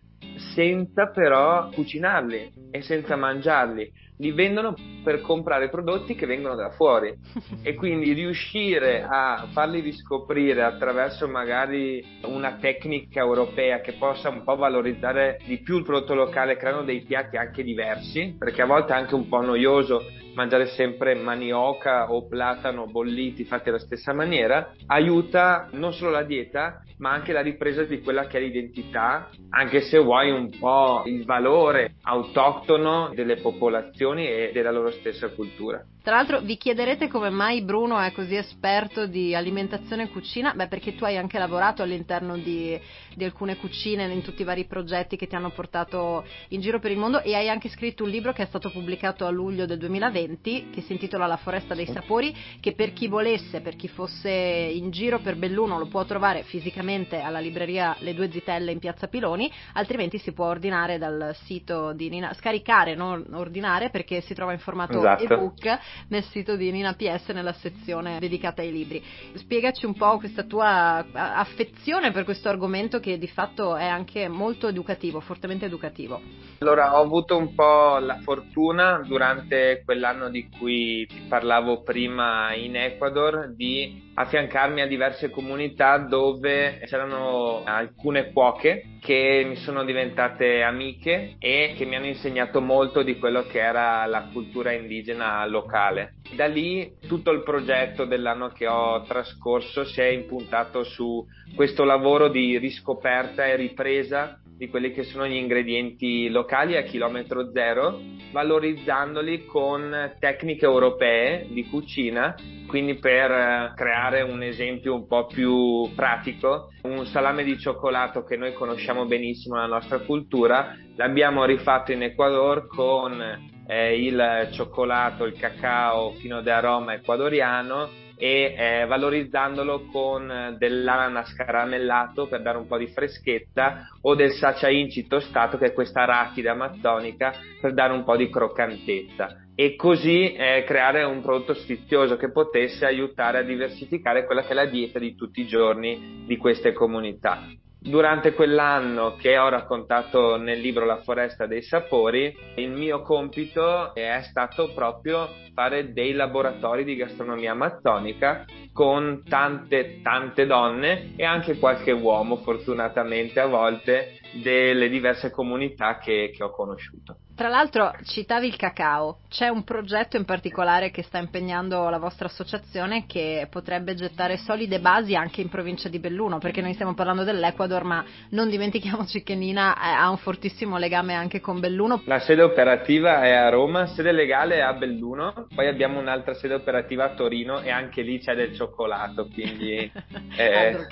senza 0.53 1.07
però 1.07 1.69
cucinarli 1.69 2.69
e 2.71 2.81
senza 2.81 3.15
mangiarli. 3.15 3.91
Li 4.19 4.31
vendono 4.31 4.73
per 5.03 5.21
comprare 5.21 5.69
prodotti 5.69 6.15
che 6.15 6.25
vengono 6.25 6.55
da 6.55 6.71
fuori. 6.71 7.15
E 7.67 7.75
quindi 7.75 8.13
riuscire 8.13 9.03
a 9.03 9.47
farli 9.51 9.81
riscoprire 9.81 10.63
attraverso 10.63 11.27
magari 11.27 12.03
una 12.23 12.55
tecnica 12.55 13.19
europea 13.19 13.81
che 13.81 13.93
possa 13.93 14.29
un 14.29 14.43
po' 14.43 14.55
valorizzare 14.55 15.39
di 15.45 15.61
più 15.61 15.77
il 15.77 15.83
prodotto 15.83 16.13
locale 16.13 16.55
creando 16.55 16.83
dei 16.83 17.01
piatti 17.01 17.35
anche 17.35 17.63
diversi 17.63 18.35
perché 18.37 18.61
a 18.61 18.65
volte 18.65 18.93
è 18.93 18.95
anche 18.95 19.15
un 19.15 19.27
po' 19.27 19.41
noioso 19.41 20.01
mangiare 20.37 20.67
sempre 20.67 21.15
manioca 21.15 22.11
o 22.11 22.27
platano 22.27 22.85
bolliti 22.85 23.43
fatti 23.43 23.69
alla 23.69 23.79
stessa 23.79 24.13
maniera 24.13 24.71
aiuta 24.85 25.67
non 25.71 25.93
solo 25.93 26.11
la 26.11 26.21
dieta 26.21 26.83
ma 26.99 27.11
anche 27.11 27.33
la 27.33 27.41
ripresa 27.41 27.83
di 27.83 28.01
quella 28.01 28.27
che 28.27 28.37
è 28.37 28.41
l'identità 28.41 29.29
anche 29.49 29.81
se 29.81 29.97
vuoi 29.97 30.29
un 30.29 30.49
po' 30.59 31.01
il 31.05 31.25
valore 31.25 31.95
autoctono 32.03 33.11
delle 33.15 33.37
popolazioni 33.37 34.27
e 34.27 34.51
della 34.53 34.71
loro 34.71 34.91
stessa 34.91 35.29
cultura. 35.29 35.83
Tra 36.07 36.15
l'altro 36.15 36.39
vi 36.39 36.55
chiederete 36.55 37.09
come 37.09 37.29
mai 37.29 37.63
Bruno 37.63 37.99
è 37.99 38.13
così 38.13 38.37
esperto 38.37 39.07
di 39.07 39.35
alimentazione 39.35 40.03
e 40.03 40.07
cucina? 40.09 40.53
Beh, 40.53 40.69
perché 40.69 40.95
tu 40.95 41.03
hai 41.03 41.17
anche 41.17 41.37
lavorato 41.37 41.83
all'interno 41.83 42.37
di, 42.37 42.79
di, 43.13 43.25
alcune 43.25 43.57
cucine 43.57 44.05
in 44.05 44.21
tutti 44.21 44.41
i 44.41 44.45
vari 44.45 44.63
progetti 44.63 45.17
che 45.17 45.27
ti 45.27 45.35
hanno 45.35 45.49
portato 45.49 46.23
in 46.47 46.61
giro 46.61 46.79
per 46.79 46.91
il 46.91 46.97
mondo 46.97 47.21
e 47.21 47.35
hai 47.35 47.49
anche 47.49 47.67
scritto 47.67 48.05
un 48.05 48.09
libro 48.09 48.31
che 48.31 48.43
è 48.43 48.45
stato 48.45 48.69
pubblicato 48.69 49.25
a 49.25 49.29
luglio 49.29 49.65
del 49.65 49.79
2020 49.79 50.69
che 50.69 50.79
si 50.79 50.93
intitola 50.93 51.27
La 51.27 51.35
foresta 51.35 51.75
dei 51.75 51.87
sapori, 51.87 52.33
che 52.61 52.71
per 52.71 52.93
chi 52.93 53.09
volesse, 53.09 53.59
per 53.59 53.75
chi 53.75 53.89
fosse 53.89 54.29
in 54.29 54.91
giro 54.91 55.19
per 55.19 55.35
Belluno 55.35 55.77
lo 55.77 55.87
può 55.87 56.05
trovare 56.05 56.43
fisicamente 56.43 57.19
alla 57.19 57.39
libreria 57.39 57.97
Le 57.99 58.13
Due 58.13 58.31
Zitelle 58.31 58.71
in 58.71 58.79
Piazza 58.79 59.09
Piloni, 59.09 59.51
altrimenti 59.73 60.19
si 60.19 60.31
può 60.31 60.45
ordinare 60.45 60.97
dal 60.97 61.35
sito 61.43 61.91
di 61.91 62.07
Nina, 62.07 62.33
scaricare, 62.33 62.95
non 62.95 63.25
ordinare 63.33 63.89
perché 63.89 64.21
si 64.21 64.33
trova 64.33 64.53
in 64.53 64.59
formato 64.59 64.99
esatto. 64.99 65.23
ebook 65.25 65.79
nel 66.09 66.23
sito 66.23 66.55
di 66.55 66.71
Nina 66.71 66.93
PS 66.93 67.29
nella 67.29 67.53
sezione 67.53 68.19
dedicata 68.19 68.61
ai 68.61 68.71
libri. 68.71 69.03
Spiegaci 69.33 69.85
un 69.85 69.95
po' 69.95 70.17
questa 70.17 70.43
tua 70.43 71.05
affezione 71.11 72.11
per 72.11 72.23
questo 72.23 72.49
argomento 72.49 72.99
che 72.99 73.17
di 73.17 73.27
fatto 73.27 73.75
è 73.75 73.85
anche 73.85 74.27
molto 74.27 74.67
educativo, 74.67 75.19
fortemente 75.19 75.65
educativo. 75.65 76.21
Allora, 76.59 76.97
ho 76.97 77.03
avuto 77.03 77.37
un 77.37 77.53
po' 77.53 77.97
la 77.99 78.19
fortuna 78.21 79.01
durante 79.05 79.83
quell'anno 79.85 80.29
di 80.29 80.49
cui 80.57 81.05
ti 81.05 81.21
parlavo 81.27 81.83
prima 81.83 82.53
in 82.53 82.75
Ecuador 82.75 83.53
di 83.55 84.05
affiancarmi 84.15 84.81
a 84.81 84.87
diverse 84.87 85.29
comunità 85.29 85.97
dove 85.99 86.79
c'erano 86.85 87.61
alcune 87.63 88.31
cuoche 88.31 88.97
che 88.99 89.45
mi 89.47 89.55
sono 89.57 89.83
diventate 89.83 90.63
amiche 90.63 91.35
e 91.37 91.75
che 91.77 91.85
mi 91.85 91.95
hanno 91.95 92.07
insegnato 92.07 92.59
molto 92.59 93.03
di 93.03 93.19
quello 93.19 93.45
che 93.45 93.59
era 93.59 94.05
la 94.07 94.27
cultura 94.33 94.71
indigena 94.71 95.45
locale. 95.45 95.86
Da 96.35 96.45
lì 96.45 96.97
tutto 97.07 97.31
il 97.31 97.43
progetto 97.43 98.05
dell'anno 98.05 98.49
che 98.49 98.67
ho 98.67 99.01
trascorso 99.03 99.83
si 99.83 100.01
è 100.01 100.07
impuntato 100.07 100.83
su 100.83 101.25
questo 101.55 101.83
lavoro 101.83 102.27
di 102.29 102.57
riscoperta 102.57 103.45
e 103.45 103.55
ripresa 103.55 104.39
di 104.57 104.69
quelli 104.69 104.91
che 104.91 105.03
sono 105.03 105.27
gli 105.27 105.35
ingredienti 105.35 106.29
locali 106.29 106.75
a 106.75 106.81
chilometro 106.81 107.51
zero, 107.51 107.99
valorizzandoli 108.31 109.45
con 109.45 110.15
tecniche 110.19 110.65
europee 110.65 111.45
di 111.49 111.67
cucina, 111.69 112.35
quindi 112.65 112.95
per 112.95 113.31
eh, 113.31 113.73
creare 113.75 114.23
un 114.23 114.41
esempio 114.41 114.95
un 114.95 115.05
po' 115.05 115.27
più 115.27 115.93
pratico, 115.95 116.71
un 116.83 117.05
salame 117.05 117.43
di 117.43 117.57
cioccolato 117.57 118.23
che 118.23 118.35
noi 118.35 118.53
conosciamo 118.53 119.05
benissimo 119.05 119.55
nella 119.55 119.67
nostra 119.67 119.99
cultura, 119.99 120.75
l'abbiamo 120.95 121.45
rifatto 121.45 121.91
in 121.91 122.01
Ecuador 122.01 122.65
con 122.67 123.55
eh, 123.67 124.01
il 124.01 124.49
cioccolato, 124.51 125.25
il 125.25 125.37
cacao 125.37 126.13
fino 126.13 126.37
ad 126.37 126.47
aroma 126.47 126.93
ecuadoriano 126.93 128.05
e 128.17 128.55
eh, 128.57 128.85
valorizzandolo 128.87 129.85
con 129.91 130.55
dell'ananas 130.57 131.33
caramellato 131.33 132.27
per 132.27 132.41
dare 132.41 132.57
un 132.57 132.65
po' 132.65 132.77
di 132.77 132.87
freschezza 132.87 133.89
o 134.01 134.15
del 134.15 134.31
sacha 134.31 134.69
inci 134.69 135.05
tostato 135.05 135.57
che 135.57 135.67
è 135.67 135.73
questa 135.73 136.01
arachide 136.01 136.49
amazzonica 136.49 137.33
per 137.61 137.73
dare 137.73 137.93
un 137.93 138.03
po' 138.03 138.17
di 138.17 138.29
croccantezza 138.29 139.43
e 139.53 139.75
così 139.75 140.33
eh, 140.33 140.63
creare 140.65 141.03
un 141.03 141.21
prodotto 141.21 141.53
sfizioso 141.53 142.17
che 142.17 142.31
potesse 142.31 142.85
aiutare 142.85 143.39
a 143.39 143.43
diversificare 143.43 144.25
quella 144.25 144.41
che 144.41 144.49
è 144.49 144.53
la 144.53 144.65
dieta 144.65 144.97
di 144.97 145.15
tutti 145.15 145.41
i 145.41 145.47
giorni 145.47 146.23
di 146.25 146.37
queste 146.37 146.73
comunità. 146.73 147.41
Durante 147.87 148.33
quell'anno 148.33 149.15
che 149.15 149.37
ho 149.37 149.47
raccontato 149.47 150.35
nel 150.35 150.59
libro 150.59 150.83
La 150.83 150.97
foresta 150.97 151.45
dei 151.45 151.61
sapori, 151.61 152.35
il 152.55 152.69
mio 152.69 153.01
compito 153.01 153.95
è 153.95 154.19
stato 154.23 154.73
proprio 154.73 155.29
fare 155.53 155.93
dei 155.93 156.11
laboratori 156.11 156.83
di 156.83 156.97
gastronomia 156.97 157.51
amazzonica 157.51 158.43
con 158.73 159.23
tante 159.25 160.01
tante 160.01 160.45
donne 160.45 161.13
e 161.15 161.23
anche 161.23 161.57
qualche 161.57 161.93
uomo 161.93 162.35
fortunatamente 162.35 163.39
a 163.39 163.47
volte 163.47 164.19
delle 164.43 164.89
diverse 164.89 165.31
comunità 165.31 165.97
che, 165.97 166.33
che 166.35 166.43
ho 166.43 166.51
conosciuto. 166.51 167.19
Tra 167.37 167.49
l'altro 167.49 167.93
citavi 168.03 168.47
il 168.47 168.55
cacao, 168.55 169.19
c'è 169.29 169.47
un 169.47 169.63
progetto 169.63 170.17
in 170.17 170.25
particolare 170.25 170.89
che 170.89 171.03
sta 171.03 171.19
impegnando 171.19 171.87
la 171.87 171.99
vostra 171.99 172.25
associazione 172.25 173.05
che 173.05 173.45
potrebbe 173.51 173.93
gettare 173.93 174.37
solide 174.37 174.79
basi 174.79 175.13
anche 175.13 175.41
in 175.41 175.49
provincia 175.49 175.87
di 175.87 175.99
Belluno, 175.99 176.39
perché 176.39 176.61
noi 176.61 176.73
stiamo 176.73 176.95
parlando 176.95 177.23
dell'Ecuador, 177.23 177.83
ma 177.83 178.03
non 178.31 178.49
dimentichiamoci 178.49 179.21
che 179.21 179.35
Nina 179.35 179.77
ha 179.77 180.09
un 180.09 180.17
fortissimo 180.17 180.79
legame 180.79 181.13
anche 181.13 181.39
con 181.39 181.59
Belluno. 181.59 182.01
La 182.05 182.17
sede 182.21 182.41
operativa 182.41 183.21
è 183.21 183.33
a 183.33 183.49
Roma, 183.49 183.85
sede 183.85 184.13
legale 184.13 184.55
è 184.55 184.61
a 184.61 184.73
Belluno, 184.73 185.45
poi 185.53 185.67
abbiamo 185.67 185.99
un'altra 185.99 186.33
sede 186.33 186.55
operativa 186.55 187.03
a 187.03 187.13
Torino 187.13 187.61
e 187.61 187.69
anche 187.69 188.01
lì 188.01 188.17
c'è 188.17 188.33
del 188.33 188.55
cioccolato, 188.55 189.27
quindi 189.31 189.75
eh, 190.37 190.87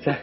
c'è, 0.00 0.22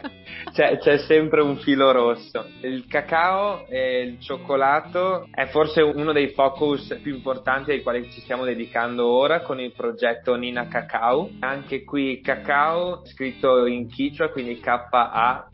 c'è, 0.52 0.78
c'è 0.78 0.98
sempre 1.06 1.40
un 1.40 1.56
filo 1.58 1.92
rosso. 1.92 2.46
Il 2.62 2.84
cacao 2.88 3.64
e 3.68 4.00
il 4.00 4.20
cioccolato 4.20 5.28
è 5.30 5.46
forse 5.46 5.66
forse 5.68 5.82
uno 5.82 6.12
dei 6.12 6.30
focus 6.30 6.98
più 7.02 7.14
importanti 7.14 7.72
ai 7.72 7.82
quali 7.82 8.10
ci 8.10 8.22
stiamo 8.22 8.46
dedicando 8.46 9.06
ora 9.06 9.42
con 9.42 9.60
il 9.60 9.72
progetto 9.72 10.34
Nina 10.34 10.66
Cacao. 10.66 11.28
Anche 11.40 11.84
qui 11.84 12.22
cacao 12.22 13.04
scritto 13.04 13.66
in 13.66 13.90
Quichua, 13.90 14.30
quindi 14.30 14.58
K-A-K-A-W, 14.60 15.52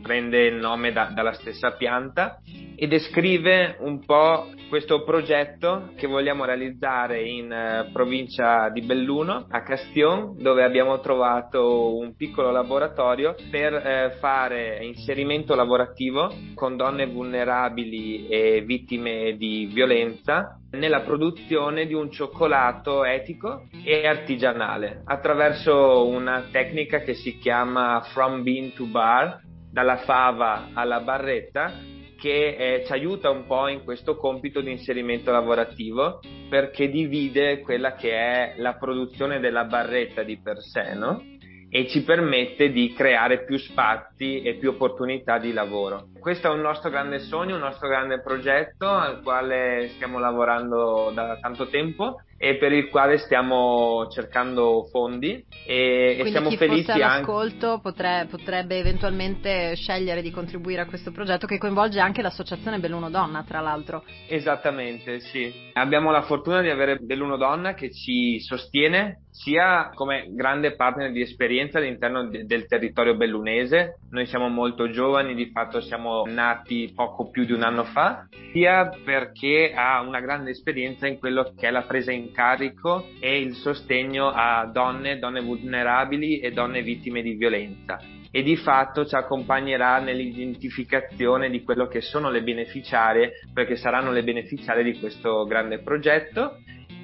prende 0.00 0.46
il 0.46 0.54
nome 0.54 0.90
da, 0.92 1.10
dalla 1.14 1.34
stessa 1.34 1.72
pianta 1.72 2.40
e 2.76 2.86
descrive 2.86 3.76
un 3.80 4.04
po' 4.04 4.50
questo 4.68 5.02
progetto 5.04 5.92
che 5.96 6.06
vogliamo 6.06 6.44
realizzare 6.44 7.22
in 7.22 7.50
uh, 7.50 7.90
provincia 7.92 8.68
di 8.68 8.82
Belluno, 8.82 9.46
a 9.48 9.62
Castion, 9.62 10.36
dove 10.36 10.62
abbiamo 10.62 11.00
trovato 11.00 11.96
un 11.96 12.14
piccolo 12.14 12.50
laboratorio 12.50 13.34
per 13.50 13.72
uh, 13.72 14.18
fare 14.18 14.84
inserimento 14.84 15.54
lavorativo 15.54 16.30
con 16.54 16.76
donne 16.76 17.06
vulnerabili 17.06 18.28
e 18.28 18.62
vittime 18.66 19.36
di 19.36 19.70
violenza 19.72 20.58
nella 20.72 21.00
produzione 21.00 21.86
di 21.86 21.94
un 21.94 22.10
cioccolato 22.10 23.04
etico 23.04 23.68
e 23.84 24.06
artigianale 24.06 25.02
attraverso 25.04 26.06
una 26.06 26.48
tecnica 26.50 26.98
che 26.98 27.14
si 27.14 27.38
chiama 27.38 28.02
From 28.12 28.42
Bean 28.42 28.72
to 28.74 28.84
Bar, 28.84 29.40
dalla 29.70 29.98
fava 29.98 30.68
alla 30.74 31.00
barretta 31.00 31.94
che 32.16 32.56
eh, 32.56 32.84
ci 32.84 32.92
aiuta 32.92 33.30
un 33.30 33.46
po' 33.46 33.68
in 33.68 33.84
questo 33.84 34.16
compito 34.16 34.60
di 34.60 34.70
inserimento 34.70 35.30
lavorativo 35.30 36.20
perché 36.48 36.88
divide 36.88 37.60
quella 37.60 37.94
che 37.94 38.12
è 38.12 38.54
la 38.58 38.74
produzione 38.74 39.40
della 39.40 39.64
barretta 39.64 40.22
di 40.22 40.38
per 40.38 40.58
sé, 40.60 40.94
no? 40.94 41.22
e 41.68 41.88
ci 41.88 42.04
permette 42.04 42.70
di 42.70 42.92
creare 42.92 43.44
più 43.44 43.58
spazi 43.58 44.40
e 44.40 44.54
più 44.54 44.70
opportunità 44.70 45.38
di 45.38 45.52
lavoro. 45.52 46.08
Questo 46.18 46.48
è 46.48 46.50
un 46.50 46.60
nostro 46.60 46.90
grande 46.90 47.18
sogno, 47.18 47.56
un 47.56 47.60
nostro 47.60 47.88
grande 47.88 48.20
progetto 48.20 48.88
al 48.88 49.20
quale 49.22 49.88
stiamo 49.94 50.18
lavorando 50.18 51.10
da 51.12 51.36
tanto 51.40 51.66
tempo 51.68 52.20
e 52.38 52.56
per 52.56 52.72
il 52.72 52.88
quale 52.88 53.18
stiamo 53.18 54.08
cercando 54.10 54.86
fondi 54.90 55.44
e, 55.64 56.16
e 56.18 56.30
siamo 56.30 56.50
chi 56.50 56.56
felici 56.56 56.84
fosse 56.84 57.02
all'ascolto 57.02 57.70
anche... 57.70 57.82
potrebbe, 57.82 58.26
potrebbe 58.30 58.78
eventualmente 58.78 59.74
scegliere 59.74 60.20
di 60.20 60.30
contribuire 60.30 60.82
a 60.82 60.86
questo 60.86 61.12
progetto 61.12 61.46
che 61.46 61.58
coinvolge 61.58 61.98
anche 61.98 62.22
l'associazione 62.22 62.78
Belluno 62.78 63.08
Donna 63.08 63.42
tra 63.46 63.60
l'altro. 63.60 64.04
Esattamente 64.28 65.20
sì. 65.20 65.52
Abbiamo 65.72 66.10
la 66.10 66.22
fortuna 66.22 66.60
di 66.60 66.68
avere 66.68 66.98
Belluno 66.98 67.36
Donna 67.36 67.74
che 67.74 67.90
ci 67.90 68.38
sostiene 68.40 69.22
sia 69.30 69.90
come 69.94 70.28
grande 70.30 70.74
partner 70.76 71.12
di 71.12 71.20
esperienza 71.20 71.78
all'interno 71.78 72.28
de- 72.28 72.44
del 72.44 72.66
territorio 72.66 73.16
bellunese. 73.16 73.98
Noi 74.10 74.26
siamo 74.26 74.48
molto 74.48 74.90
giovani 74.90 75.34
di 75.34 75.50
fatto 75.50 75.80
siamo 75.80 76.24
nati 76.26 76.92
poco 76.94 77.28
più 77.30 77.44
di 77.44 77.52
un 77.52 77.62
anno 77.62 77.84
fa 77.84 78.26
sia 78.52 78.88
perché 79.04 79.72
ha 79.74 80.00
una 80.00 80.20
grande 80.20 80.50
esperienza 80.50 81.06
in 81.06 81.18
quello 81.18 81.52
che 81.56 81.68
è 81.68 81.70
la 81.70 81.82
presa 81.82 82.12
in 82.12 82.25
carico 82.32 83.08
e 83.20 83.40
il 83.40 83.54
sostegno 83.54 84.28
a 84.28 84.68
donne, 84.72 85.18
donne 85.18 85.40
vulnerabili 85.40 86.38
e 86.38 86.52
donne 86.52 86.82
vittime 86.82 87.22
di 87.22 87.34
violenza. 87.34 87.98
E 88.30 88.42
di 88.42 88.56
fatto 88.56 89.06
ci 89.06 89.14
accompagnerà 89.14 89.98
nell'identificazione 89.98 91.48
di 91.48 91.62
quello 91.62 91.86
che 91.86 92.00
sono 92.00 92.30
le 92.30 92.42
beneficiarie 92.42 93.32
perché 93.52 93.76
saranno 93.76 94.10
le 94.10 94.22
beneficiarie 94.22 94.82
di 94.82 94.98
questo 94.98 95.44
grande 95.44 95.78
progetto. 95.78 96.58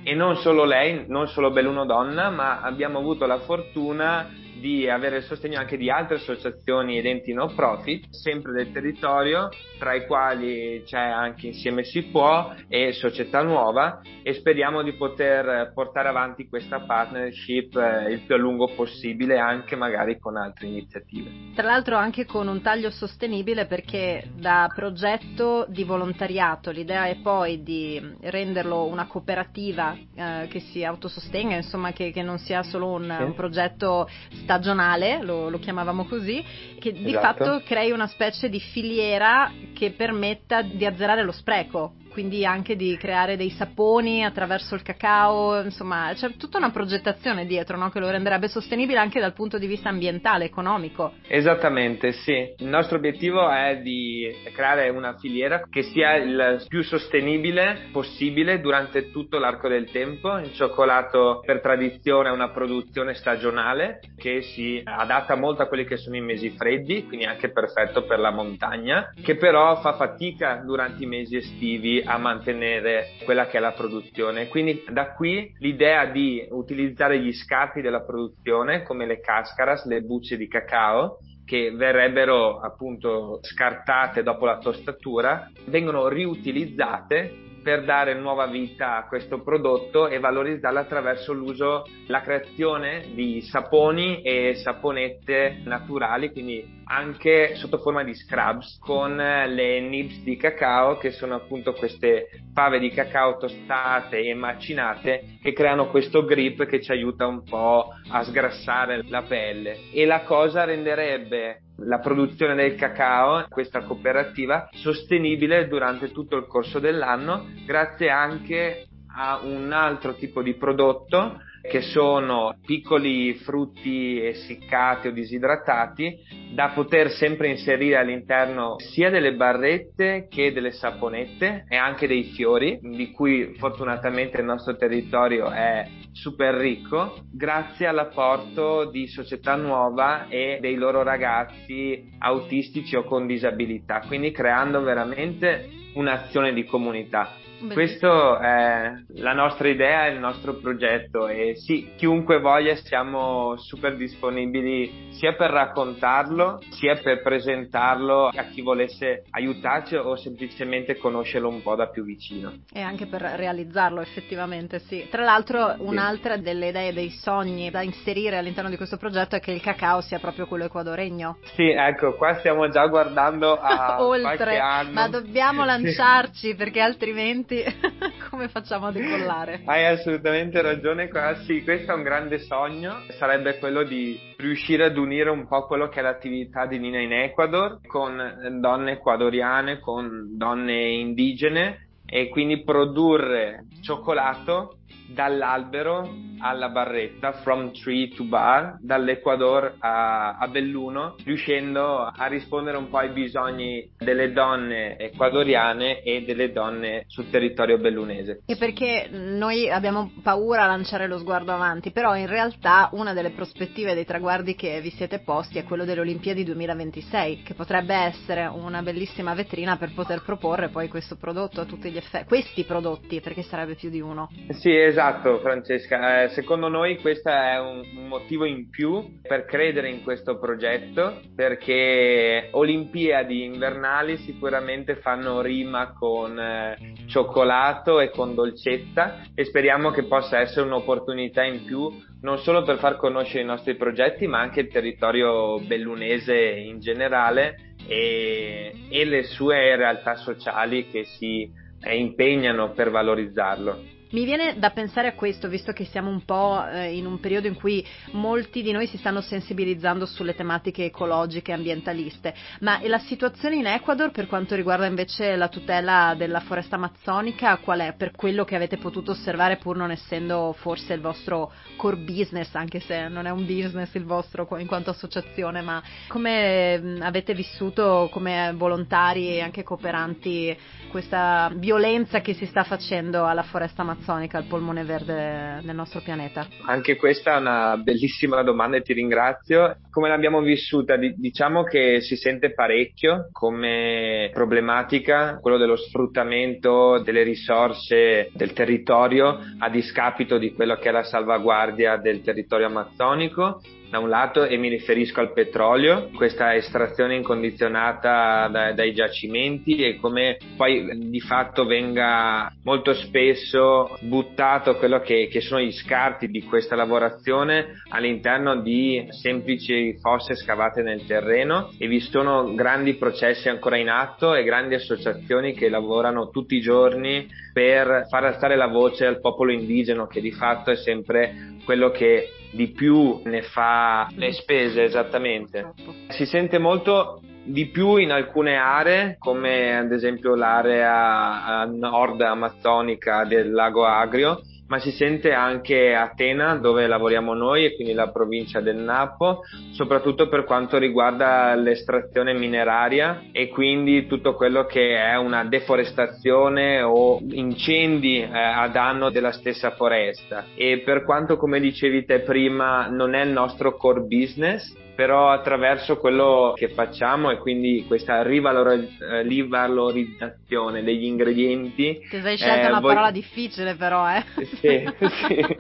E 0.05 0.14
non 0.14 0.37
solo 0.37 0.64
lei, 0.64 1.05
non 1.07 1.29
solo 1.29 1.50
Belluno 1.50 1.87
Donna, 1.87 2.29
ma 2.29 2.61
abbiamo 2.61 2.99
avuto 2.99 3.25
la 3.25 3.38
fortuna 3.38 4.29
di 4.62 4.88
avere 4.88 5.16
il 5.16 5.25
sostegno 5.25 5.59
anche 5.59 5.76
di 5.76 5.90
altre 5.90 6.14
associazioni 6.16 6.97
ed 6.97 7.04
enti 7.04 7.33
no 7.33 7.52
profit, 7.52 8.07
sempre 8.11 8.52
del 8.52 8.71
territorio, 8.71 9.49
tra 9.78 9.95
i 9.95 10.07
quali 10.07 10.85
c'è 10.87 11.00
anche 11.00 11.49
Insieme 11.49 11.83
si 11.83 12.04
può 12.04 12.54
e 12.69 12.92
Società 12.92 13.42
Nuova 13.42 14.00
e 14.23 14.33
speriamo 14.35 14.83
di 14.83 14.92
poter 14.92 15.73
portare 15.75 16.09
avanti 16.09 16.49
questa 16.49 16.78
partnership 16.81 17.75
eh, 17.75 18.12
il 18.12 18.21
più 18.21 18.37
a 18.37 18.38
lungo 18.38 18.73
possibile 18.76 19.38
anche 19.38 19.75
magari 19.75 20.21
con 20.21 20.37
altre 20.37 20.69
iniziative. 20.69 21.31
Tra 21.57 21.66
l'altro 21.66 21.97
anche 21.97 22.25
con 22.25 22.47
un 22.47 22.62
taglio 22.62 22.90
sostenibile 22.90 23.66
perché 23.66 24.31
da 24.37 24.71
progetto 24.73 25.66
di 25.69 25.83
volontariato 25.83 26.71
l'idea 26.71 27.07
è 27.07 27.16
poi 27.16 27.64
di 27.64 28.00
renderlo 28.21 28.85
una 28.85 29.07
cooperativa 29.07 29.97
eh, 30.14 30.47
che 30.49 30.61
si 30.61 30.85
autosostenga, 30.85 31.57
insomma 31.57 31.90
che, 31.90 32.12
che 32.12 32.23
non 32.23 32.38
sia 32.38 32.62
solo 32.62 32.92
un, 32.92 33.12
sì. 33.16 33.23
un 33.25 33.35
progetto 33.35 34.09
stagionale, 34.52 35.23
lo, 35.23 35.49
lo 35.49 35.59
chiamavamo 35.59 36.04
così, 36.04 36.44
che 36.78 36.92
di 36.92 37.14
esatto. 37.14 37.44
fatto 37.44 37.62
crei 37.64 37.90
una 37.90 38.06
specie 38.06 38.49
di 38.49 38.61
filiera 38.61 39.50
che 39.73 39.92
permetta 39.92 40.61
di 40.62 40.85
azzerare 40.85 41.23
lo 41.23 41.32
spreco 41.32 41.94
quindi 42.12 42.45
anche 42.45 42.76
di 42.76 42.97
creare 42.97 43.37
dei 43.37 43.50
saponi 43.50 44.25
attraverso 44.25 44.75
il 44.75 44.83
cacao, 44.83 45.62
insomma 45.62 46.13
c'è 46.15 46.37
tutta 46.37 46.58
una 46.58 46.71
progettazione 46.71 47.47
dietro 47.47 47.76
no? 47.76 47.91
che 47.91 47.99
lo 47.99 48.10
renderebbe 48.10 48.49
sostenibile 48.49 48.99
anche 48.99 49.19
dal 49.19 49.32
punto 49.32 49.58
di 49.58 49.67
vista 49.67 49.89
ambientale, 49.89 50.45
economico. 50.45 51.15
Esattamente, 51.26 52.13
sì. 52.13 52.54
Il 52.58 52.67
nostro 52.67 52.99
obiettivo 52.99 53.49
è 53.49 53.80
di 53.82 54.30
creare 54.52 54.91
una 54.91 55.17
filiera 55.19 55.63
che 55.69 55.82
sia 55.82 56.17
il 56.17 56.65
più 56.69 56.82
sostenibile 56.82 57.89
possibile 57.93 58.60
durante 58.60 59.10
tutto 59.10 59.39
l'arco 59.39 59.69
del 59.69 59.91
tempo. 59.91 60.37
Il 60.39 60.52
cioccolato 60.52 61.41
per 61.45 61.60
tradizione 61.60 62.28
è 62.28 62.32
una 62.32 62.50
produzione 62.50 63.15
stagionale 63.15 64.00
che 64.17 64.43
si 64.43 64.82
adatta 64.84 65.34
molto 65.34 65.63
a 65.63 65.67
quelli 65.67 65.84
che 65.84 65.97
sono 65.97 66.17
i 66.17 66.21
mesi 66.21 66.50
freddi, 66.50 67.06
quindi 67.06 67.25
anche 67.25 67.50
perfetto 67.50 68.04
per 68.04 68.19
la 68.19 68.30
montagna, 68.30 69.13
che 69.23 69.37
però 69.37 69.80
fa 69.80 69.95
fatica 69.95 70.63
durante 70.65 71.02
i 71.02 71.06
mesi 71.06 71.37
estivi 71.37 72.01
a 72.04 72.19
mantenere 72.19 73.17
quella 73.25 73.47
che 73.47 73.58
è 73.58 73.60
la 73.60 73.73
produzione. 73.73 74.49
Quindi 74.49 74.84
da 74.91 75.12
qui 75.12 75.54
l'idea 75.58 76.06
di 76.06 76.47
utilizzare 76.50 77.19
gli 77.19 77.32
scarti 77.32 77.80
della 77.80 78.02
produzione 78.02 78.82
come 78.82 79.06
le 79.06 79.21
cascaras, 79.21 79.86
le 79.86 80.00
bucce 80.02 80.36
di 80.36 80.49
cacao 80.49 81.19
che 81.45 81.73
verrebbero 81.73 82.60
appunto 82.60 83.41
scartate 83.43 84.23
dopo 84.23 84.45
la 84.45 84.58
tostatura, 84.58 85.50
vengono 85.67 86.08
riutilizzate 86.08 87.50
per 87.63 87.85
dare 87.85 88.15
nuova 88.15 88.47
vita 88.47 88.97
a 88.97 89.07
questo 89.07 89.43
prodotto 89.43 90.09
e 90.09 90.19
valorizzarlo 90.19 90.79
attraverso 90.79 91.33
l'uso, 91.33 91.85
la 92.09 92.21
creazione 92.21 93.11
di 93.15 93.41
saponi 93.43 94.23
e 94.23 94.55
saponette 94.57 95.63
naturali, 95.65 96.31
quindi 96.31 96.81
anche 96.85 97.55
sotto 97.55 97.79
forma 97.79 98.05
di 98.05 98.15
scrubs 98.15 98.79
con 98.79 99.17
le 99.17 99.81
nibs 99.81 100.19
di 100.23 100.37
cacao 100.37 100.99
che 100.99 101.11
sono 101.11 101.37
appunto 101.37 101.73
queste 101.73 102.29
fave 102.53 102.79
di 102.79 102.91
cacao 102.91 103.39
tostate 103.39 104.19
e 104.19 104.35
macinate 104.35 105.39
che 105.41 105.53
creano 105.53 105.89
questo 105.89 106.25
grip 106.25 106.67
che 106.67 106.83
ci 106.83 106.91
aiuta 106.91 107.27
un 107.27 107.45
po' 107.45 107.89
a 108.11 108.23
sgrassare 108.25 109.03
la 109.09 109.23
pelle. 109.23 109.91
E 109.93 110.05
la 110.05 110.23
cosa 110.23 110.65
renderebbe 110.65 111.61
la 111.76 111.99
produzione 111.99 112.54
del 112.54 112.75
cacao, 112.75 113.47
questa 113.49 113.82
cooperativa, 113.82 114.69
sostenibile 114.73 115.69
durante 115.69 116.11
tutto 116.11 116.37
il 116.37 116.47
corso 116.47 116.78
dell'anno 116.78 117.47
grazie 117.65 118.11
anche 118.11 118.87
a 119.15 119.41
un 119.43 119.73
altro 119.73 120.15
tipo 120.15 120.43
di 120.43 120.54
prodotto 120.54 121.41
che 121.63 121.81
sono 121.81 122.57
piccoli 122.67 123.35
frutti 123.35 124.21
essiccati 124.21 125.09
o 125.09 125.13
disidratati 125.13 126.19
da 126.53 126.73
poter 126.75 127.11
sempre 127.11 127.49
inserire 127.49 127.97
all'interno 127.97 128.77
sia 128.79 129.11
delle 129.11 129.35
barrette 129.35 130.27
che 130.29 130.53
delle 130.53 130.73
saponette 130.73 131.65
e 131.69 131.77
anche 131.77 132.07
dei 132.07 132.25
fiori 132.25 132.79
di 132.83 133.11
cui 133.13 133.55
fortunatamente 133.59 134.39
il 134.39 134.45
nostro 134.45 134.77
territorio 134.77 135.51
è 135.51 135.87
super 136.11 136.55
ricco 136.55 137.23
grazie 137.31 137.87
all'apporto 137.87 138.91
di 138.91 139.07
Società 139.07 139.55
Nuova 139.55 140.29
e 140.29 140.59
dei 140.61 140.75
loro 140.75 141.03
ragazzi 141.03 142.11
autistici 142.19 142.97
o 142.97 143.05
con 143.05 143.27
disabilità 143.27 144.03
quindi 144.07 144.31
creando 144.33 144.83
veramente 144.83 145.69
un'azione 145.95 146.53
di 146.53 146.65
comunità 146.65 147.37
questa 147.73 148.41
è 148.41 148.93
la 149.17 149.33
nostra 149.33 149.69
idea, 149.69 150.07
il 150.07 150.19
nostro 150.19 150.55
progetto 150.55 151.29
e 151.29 151.55
sì, 151.57 151.93
chiunque 151.97 152.41
voglia 152.41 152.75
siamo 152.77 153.57
super 153.57 153.97
disponibili 153.97 155.11
sia 155.11 155.35
per 155.35 155.51
raccontarlo 155.51 156.61
sia 156.71 156.97
per 156.97 157.23
presentarlo 157.23 158.29
a 158.29 158.43
chi 158.45 158.63
volesse 158.63 159.25
aiutarci 159.31 159.97
o 159.97 160.17
semplicemente 160.17 160.97
conoscerlo 160.97 161.49
un 161.49 161.63
po' 161.63 161.75
da 161.75 161.89
più 161.89 162.05
vicino. 162.05 162.53
E 162.73 162.81
anche 162.81 163.07
per 163.07 163.23
realizzarlo 163.23 164.01
effettivamente, 164.01 164.81
sì. 164.81 165.07
Tra 165.11 165.23
l'altro 165.23 165.75
un'altra 165.79 166.37
delle 166.37 166.69
idee, 166.69 166.93
dei 166.93 167.11
sogni 167.11 167.71
da 167.71 167.83
inserire 167.83 168.39
all'interno 168.39 168.71
di 168.71 168.77
questo 168.77 168.97
progetto 168.97 169.37
è 169.37 169.41
che 169.41 169.53
il 169.53 169.61
cacao 169.61 170.01
sia 170.01 170.19
proprio 170.19 170.47
quello 170.47 170.65
ecuadoregno. 170.65 171.39
Sì, 171.55 171.69
ecco, 171.69 172.15
qua 172.15 172.35
stiamo 172.39 172.69
già 172.69 172.87
guardando 172.87 173.57
a 173.57 174.03
Oltre, 174.03 174.59
ma 174.91 175.09
dobbiamo 175.09 175.65
lanciarci 175.67 176.55
perché 176.55 176.81
altrimenti 176.81 177.51
prodotti, 177.52 177.65
come 178.30 178.49
facciamo 178.49 178.86
a 178.86 178.93
decollare? 178.93 179.62
Hai 179.67 179.84
assolutamente 179.86 180.62
ragione, 180.62 181.10
sì, 181.45 181.62
questo 181.62 181.93
è 181.93 181.95
un 181.95 182.02
grande 182.02 182.38
sogno, 182.38 183.02
sarebbe 183.19 183.58
quello 183.58 183.82
di 183.82 184.19
riuscire 184.38 184.86
ad 184.86 184.97
unire 184.97 185.28
un 185.28 185.47
po' 185.47 185.67
quello 185.67 185.88
che 185.88 186.00
è 186.00 186.02
l'attività 186.02 186.67
di 186.67 186.78
Nina 186.78 187.00
in 187.00 187.12
Ecuador 187.12 187.80
con 187.86 188.58
donne 188.60 188.93
ecuadoriane, 188.93 189.78
con 189.80 190.36
donne 190.36 190.88
indigene 190.93 191.88
e 192.06 192.28
quindi 192.28 192.62
produrre 192.62 193.67
cioccolato 193.82 194.78
dall'albero 195.13 196.31
alla 196.43 196.69
barretta, 196.71 197.33
from 197.33 197.73
tree 197.73 198.09
to 198.09 198.25
bar, 198.25 198.76
dall'Ecuador 198.81 199.76
a, 199.78 200.39
a, 200.39 200.49
Belluno, 200.49 201.15
riuscendo 201.25 201.99
a 201.99 202.26
rispondere 202.26 202.76
un 202.76 202.89
po' 202.89 202.99
ai 202.99 203.11
bisogni 203.11 203.89
delle 203.97 204.33
donne 204.33 204.99
ecuadoriane 204.99 206.02
e 206.02 206.25
delle 206.25 206.50
donne 206.50 207.05
sul 207.07 207.31
territorio 207.31 207.78
bellunese. 207.78 208.43
E 208.45 208.57
perché 208.57 209.09
noi 209.11 209.71
abbiamo 209.71 210.11
paura 210.23 210.65
a 210.65 210.67
lanciare 210.67 211.07
lo 211.07 211.19
sguardo 211.19 211.52
avanti, 211.52 211.93
però 211.93 212.17
in 212.17 212.26
realtà 212.26 212.89
una 212.93 213.13
delle 213.13 213.31
prospettive 213.31 213.95
dei 213.95 214.05
traguardi 214.05 214.57
che 214.57 214.81
vi 214.81 214.91
siete 214.91 215.21
posti 215.21 215.59
è 215.59 215.65
quello 215.65 215.85
delle 215.85 216.00
Olimpiadi 216.00 216.43
2026, 216.43 217.43
che 217.43 217.55
potrebbe 217.55 217.95
essere 217.95 218.47
una 218.47 218.83
bellissima 218.83 219.33
vetrina 219.35 219.76
per 219.76 219.93
poter 219.95 220.23
proporre 220.25 220.71
poi 220.71 220.89
questo 220.89 221.15
prodotto 221.15 221.61
a 221.61 221.65
tutti 221.65 221.89
gli 221.91 221.97
effetti, 221.97 222.26
questi 222.26 222.65
prodotti, 222.65 223.21
perché 223.21 223.43
sarebbe 223.43 223.76
più 223.76 223.91
di 223.91 224.00
uno. 224.00 224.28
Sì, 224.50 224.81
esatto, 224.82 225.38
Francesca. 225.38 226.25
Eh, 226.25 226.28
secondo 226.28 226.68
noi 226.68 226.99
questo 226.99 227.28
è 227.28 227.58
un, 227.58 227.82
motivo 228.06 228.45
in 228.45 228.68
più 228.68 229.21
per 229.23 229.45
credere 229.45 229.88
in 229.88 230.02
questo 230.02 230.38
progetto 230.38 231.21
perché 231.34 232.49
Olimpiadi 232.50 233.45
invernali 233.45 234.18
sicuramente 234.18 234.97
fanno 234.97 235.40
rima 235.40 235.92
con 235.92 236.38
eh, 236.38 236.76
cioccolato 237.06 238.00
e 238.00 238.10
con 238.10 238.34
dolcezza 238.34 239.23
e 239.34 239.45
speriamo 239.45 239.90
che 239.90 240.04
possa 240.04 240.40
essere 240.40 240.66
un'opportunità 240.66 241.42
in 241.42 241.64
più 241.64 241.90
non 242.21 242.38
solo 242.38 242.62
per 242.62 242.78
far 242.78 242.97
conoscere 242.97 243.42
i 243.42 243.47
nostri 243.47 243.75
progetti 243.76 244.26
ma 244.26 244.40
anche 244.40 244.60
il 244.60 244.68
territorio 244.68 245.58
bellunese 245.60 246.36
in 246.36 246.80
generale 246.80 247.75
e, 247.86 248.73
e 248.90 249.04
le 249.04 249.23
sue 249.25 249.75
realtà 249.76 250.16
sociali 250.16 250.88
che 250.88 251.04
si 251.04 251.50
eh, 251.82 251.97
impegnano 251.97 252.73
per 252.73 252.90
valorizzarlo. 252.90 254.00
Mi 254.13 254.27
viene 254.27 254.59
da 254.59 254.69
pensare 254.69 255.09
a 255.09 255.15
questo, 255.15 255.49
visto 255.49 255.73
che 255.73 255.87
siamo 255.87 256.11
un 256.11 256.27
po' 256.27 256.63
eh, 256.69 256.95
in 256.95 257.07
un 257.07 257.19
periodo 257.19 257.47
in 257.47 257.55
cui 257.55 257.83
molti 258.11 258.61
di 258.61 258.71
noi 258.71 258.87
si 258.87 258.99
stanno 258.99 259.23
sensibilizzando 259.23 260.05
sulle 260.05 260.35
tematiche 260.35 260.85
ecologiche 260.85 261.51
e 261.51 261.55
ambientaliste, 261.55 262.35
ma 262.61 262.79
la 262.83 262.99
situazione 262.99 263.57
in 263.57 263.65
Ecuador 263.65 264.11
per 264.11 264.27
quanto 264.27 264.55
riguarda 264.55 264.85
invece 264.85 265.35
la 265.37 265.49
tutela 265.49 266.15
della 266.15 266.41
foresta 266.41 266.77
amazzonica, 266.77 267.57
qual 267.57 267.81
è 267.81 267.95
per 267.97 268.11
quello 268.11 268.45
che 268.45 268.55
avete 268.55 268.77
potuto 268.77 269.13
osservare 269.13 269.57
pur 269.57 269.77
non 269.77 269.91
essendo 269.91 270.55
forse 270.59 270.93
il 270.93 271.01
vostro 271.01 271.51
core 271.77 271.97
business, 271.97 272.55
anche 272.55 272.81
se 272.81 273.09
non 273.09 273.25
è 273.25 273.31
un 273.31 273.47
business 273.47 273.95
il 273.95 274.05
vostro 274.05 274.47
in 274.59 274.67
quanto 274.67 274.91
associazione, 274.91 275.63
ma 275.63 275.83
come 276.09 276.99
avete 277.01 277.33
vissuto 277.33 278.11
come 278.13 278.53
volontari 278.55 279.29
e 279.29 279.41
anche 279.41 279.63
cooperanti 279.63 280.55
questa 280.91 281.51
violenza 281.55 282.21
che 282.21 282.35
si 282.35 282.45
sta 282.45 282.63
facendo 282.63 283.25
alla 283.25 283.43
foresta 283.43 283.81
amazzonica? 283.81 284.01
Amazzonica, 284.02 284.38
il 284.38 284.47
polmone 284.47 284.84
verde 284.84 285.60
del 285.62 285.75
nostro 285.75 286.00
pianeta? 286.00 286.47
Anche 286.67 286.97
questa 286.97 287.36
è 287.36 287.38
una 287.38 287.76
bellissima 287.76 288.43
domanda 288.43 288.76
e 288.76 288.82
ti 288.82 288.93
ringrazio. 288.93 289.76
Come 289.91 290.08
l'abbiamo 290.08 290.41
vissuta? 290.41 290.97
Diciamo 290.97 291.62
che 291.62 292.00
si 292.00 292.17
sente 292.17 292.52
parecchio 292.52 293.28
come 293.30 294.30
problematica 294.32 295.38
quello 295.41 295.56
dello 295.56 295.76
sfruttamento 295.76 297.00
delle 297.02 297.23
risorse 297.23 298.30
del 298.34 298.52
territorio 298.52 299.38
a 299.58 299.71
discapito 299.71 300.38
di 300.38 300.52
quello 300.52 300.76
che 300.76 300.88
è 300.88 300.93
la 300.93 301.04
salvaguardia 301.04 301.97
del 301.97 302.23
territorio 302.23 302.67
amazzonico 302.67 303.60
da 303.93 303.99
un 303.99 304.09
lato 304.09 304.47
e 304.47 304.57
mi 304.57 304.71
riferisco 304.71 305.21
al 305.21 305.35
petrolio, 305.35 306.09
questa 306.15 306.55
estrazione 306.55 307.15
incondizionata 307.15 308.49
da, 308.49 308.73
dai 308.73 308.95
giacimenti 308.95 309.76
e 309.85 309.99
come 310.00 310.39
poi 310.57 311.11
di 311.11 311.21
fatto 311.21 311.67
venga 311.67 312.50
molto 312.65 312.95
spesso 312.95 313.99
buttato 314.00 314.76
quello 314.76 315.00
che, 315.00 315.28
che 315.31 315.43
sono 315.43 315.61
gli 315.61 315.73
scarti 315.73 316.28
di 316.28 316.43
questa 316.43 316.75
lavorazione 316.75 317.83
all'interno 317.91 318.63
di 318.63 319.09
semplici 319.11 319.99
fosse 320.00 320.37
scavate 320.37 320.81
nel 320.81 321.05
terreno 321.05 321.71
e 321.76 321.87
vi 321.87 322.00
sono 322.00 322.55
grandi 322.55 322.95
processi 322.95 323.50
ancora 323.50 323.76
in 323.76 323.91
atto 323.91 324.35
e 324.35 324.43
grandi 324.43 324.75
associazioni 324.75 325.52
che 325.52 325.69
lavorano 325.69 326.31
tutti 326.31 326.57
i 326.57 326.63
giorni 326.63 327.28
per 327.52 328.07
far 328.09 328.25
alzare 328.25 328.57
la 328.57 328.69
voce 328.69 329.05
al 329.05 329.21
popolo 329.21 329.52
indigeno 329.52 330.07
che 330.07 330.23
di 330.23 330.33
fatto 330.33 330.71
è 330.71 330.76
sempre 330.76 331.59
quello 331.67 331.91
che 331.91 332.31
di 332.52 332.69
più 332.69 333.21
ne 333.25 333.43
fa 333.43 334.08
le 334.15 334.32
spese 334.32 334.84
esattamente. 334.84 335.73
Si 336.08 336.26
sente 336.26 336.58
molto 336.58 337.21
di 337.45 337.67
più 337.67 337.97
in 337.97 338.12
alcune 338.12 338.56
aree, 338.56 339.17
come 339.19 339.76
ad 339.76 339.91
esempio 339.91 340.34
l'area 340.34 341.45
a 341.45 341.65
nord 341.65 342.21
amazzonica 342.21 343.25
del 343.25 343.50
lago 343.50 343.84
Agrio, 343.84 344.43
ma 344.69 344.79
si 344.79 344.91
sente 344.93 345.33
anche 345.33 345.95
a 345.95 346.13
Tena 346.15 346.57
dove 346.57 346.87
lavoriamo 346.87 347.35
noi 347.35 347.65
e 347.65 347.75
quindi 347.75 347.93
la 347.93 348.11
provincia 348.11 348.61
del 348.61 348.77
Napo, 348.77 349.41
soprattutto 349.73 350.29
per 350.29 350.45
quanto 350.45 350.79
riguarda 350.79 351.55
l'estrazione 351.55 352.33
mineraria 352.33 353.25
e 353.33 353.49
quindi 353.49 354.07
tutto 354.07 354.35
quello 354.35 354.65
che 354.65 354.97
è 354.97 355.17
una 355.17 355.45
deforestazione 355.45 356.81
o 356.83 357.21
incendi 357.31 358.21
eh, 358.21 358.29
a 358.33 358.69
danno 358.69 359.11
della 359.11 359.33
stessa 359.33 359.73
foresta. 359.73 360.47
E 360.55 360.83
per 360.85 361.05
quanto 361.05 361.37
come 361.37 361.61
dicevi 361.61 362.05
te 362.05 362.21
prima 362.21 362.87
non 362.87 363.15
è 363.15 363.23
il 363.25 363.31
nostro 363.31 363.77
core 363.77 364.01
business, 364.01 364.75
però 364.95 365.31
attraverso 365.31 365.97
quello 365.97 366.52
che 366.57 366.69
facciamo 366.69 367.31
e 367.31 367.39
quindi 367.39 367.85
questa 367.87 368.23
rivalor- 368.23 368.89
rivalorizzazione 369.23 370.83
degli 370.83 371.05
ingredienti. 371.05 372.00
Ti 372.09 372.21
sei 372.21 372.37
scelta 372.37 372.67
eh, 372.67 372.71
una 372.71 372.81
voi... 372.81 372.95
parola 372.95 373.11
difficile 373.11 373.75
però, 373.75 374.09
eh? 374.09 374.25
Sì, 374.61 374.85
sì, 375.26 375.45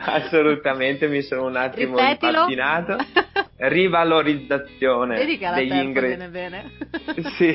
assolutamente, 0.00 1.08
mi 1.08 1.22
sono 1.22 1.46
un 1.46 1.56
attimo 1.56 1.96
Ripetilo. 1.98 2.48
impattinato. 2.48 2.96
Rivalorizzazione 3.58 5.16
degli. 5.24 5.92
Bene, 5.92 6.28
bene. 6.28 6.70
sì, 7.36 7.52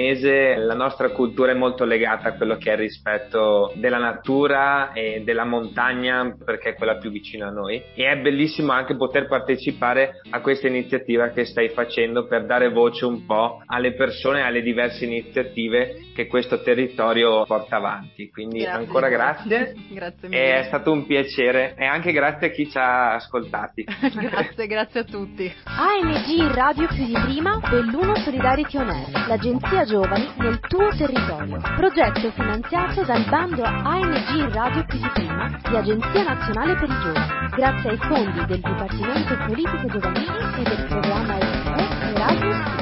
la 0.58 0.74
nostra 0.74 1.10
cultura 1.10 1.52
è 1.52 1.56
molto 1.56 1.86
legata 1.86 2.30
a 2.30 2.34
quello 2.34 2.58
che 2.58 2.70
è 2.70 2.74
il 2.74 2.80
rispetto 2.80 3.72
della 3.76 3.98
natura 3.98 4.92
e 4.94 5.22
della 5.24 5.46
montagna 5.46 6.36
perché 6.44 6.70
è 6.70 6.76
quella 6.76 6.98
più 6.98 7.10
vicina 7.10 7.48
a 7.48 7.52
noi 7.52 7.82
e 7.96 8.10
è 8.10 8.18
bellissimo 8.18 8.72
anche 8.72 8.96
poter 8.96 9.28
partecipare 9.28 10.22
a 10.30 10.42
questa 10.42 10.68
iniziativa 10.68 11.30
che 11.30 11.46
stai 11.46 11.70
facendo 11.70 12.28
per 12.28 12.46
dare 12.46 12.70
voce 12.70 13.06
un 13.06 13.26
po' 13.26 13.62
alle 13.66 13.94
persone 13.94 14.40
e 14.40 14.44
alle 14.44 14.62
diverse 14.62 15.06
iniziative 15.06 16.12
che 16.14 16.28
questo 16.28 16.62
territorio 16.62 17.44
porta 17.46 17.78
avanti 17.78 18.30
quindi 18.30 18.60
Grazie. 18.60 18.80
ancora 18.80 19.10
grazie 19.10 19.74
grazie 19.90 20.28
mille. 20.30 20.60
è 20.60 20.64
stato 20.64 20.92
un 20.92 21.06
piacere 21.06 21.76
e 21.78 21.86
anche 21.86 22.12
grazie 22.12 22.48
a 22.48 22.50
chi 22.52 22.70
ci 22.70 22.78
ha 22.78 23.14
ascoltati. 23.16 23.86
grazie, 24.20 24.68
grazie 24.68 25.00
a 25.02 25.04
tutti. 25.04 25.52
ANG 25.64 26.54
Radio 26.54 26.88
più 26.88 27.06
di 27.06 27.14
prima, 27.14 27.60
Belluno 27.70 28.16
Solidarity 28.16 28.78
On 28.78 28.90
Air, 28.90 29.28
l'agenzia 29.28 29.84
giovani 29.88 30.30
nel 30.36 30.60
tuo 30.60 30.90
territorio. 30.96 31.60
Progetto 31.76 32.30
finanziato 32.32 33.04
dal 33.04 33.24
bando 33.30 33.64
ANG 33.64 34.54
Radio 34.54 34.86
più 34.86 35.00
di 35.00 35.76
Agenzia 35.76 36.24
Nazionale 36.24 36.76
per 36.76 36.90
i 36.90 37.00
Giovani, 37.02 37.50
grazie 37.56 37.90
ai 37.90 37.98
fondi 37.98 38.46
del 38.46 38.60
Dipartimento 38.60 39.38
Politiche 39.48 39.88
Giovanili 39.88 40.38
e 40.58 40.64
del 40.64 40.86
programma 40.88 41.38
ESE 41.38 42.14
Erasmus 42.14 42.77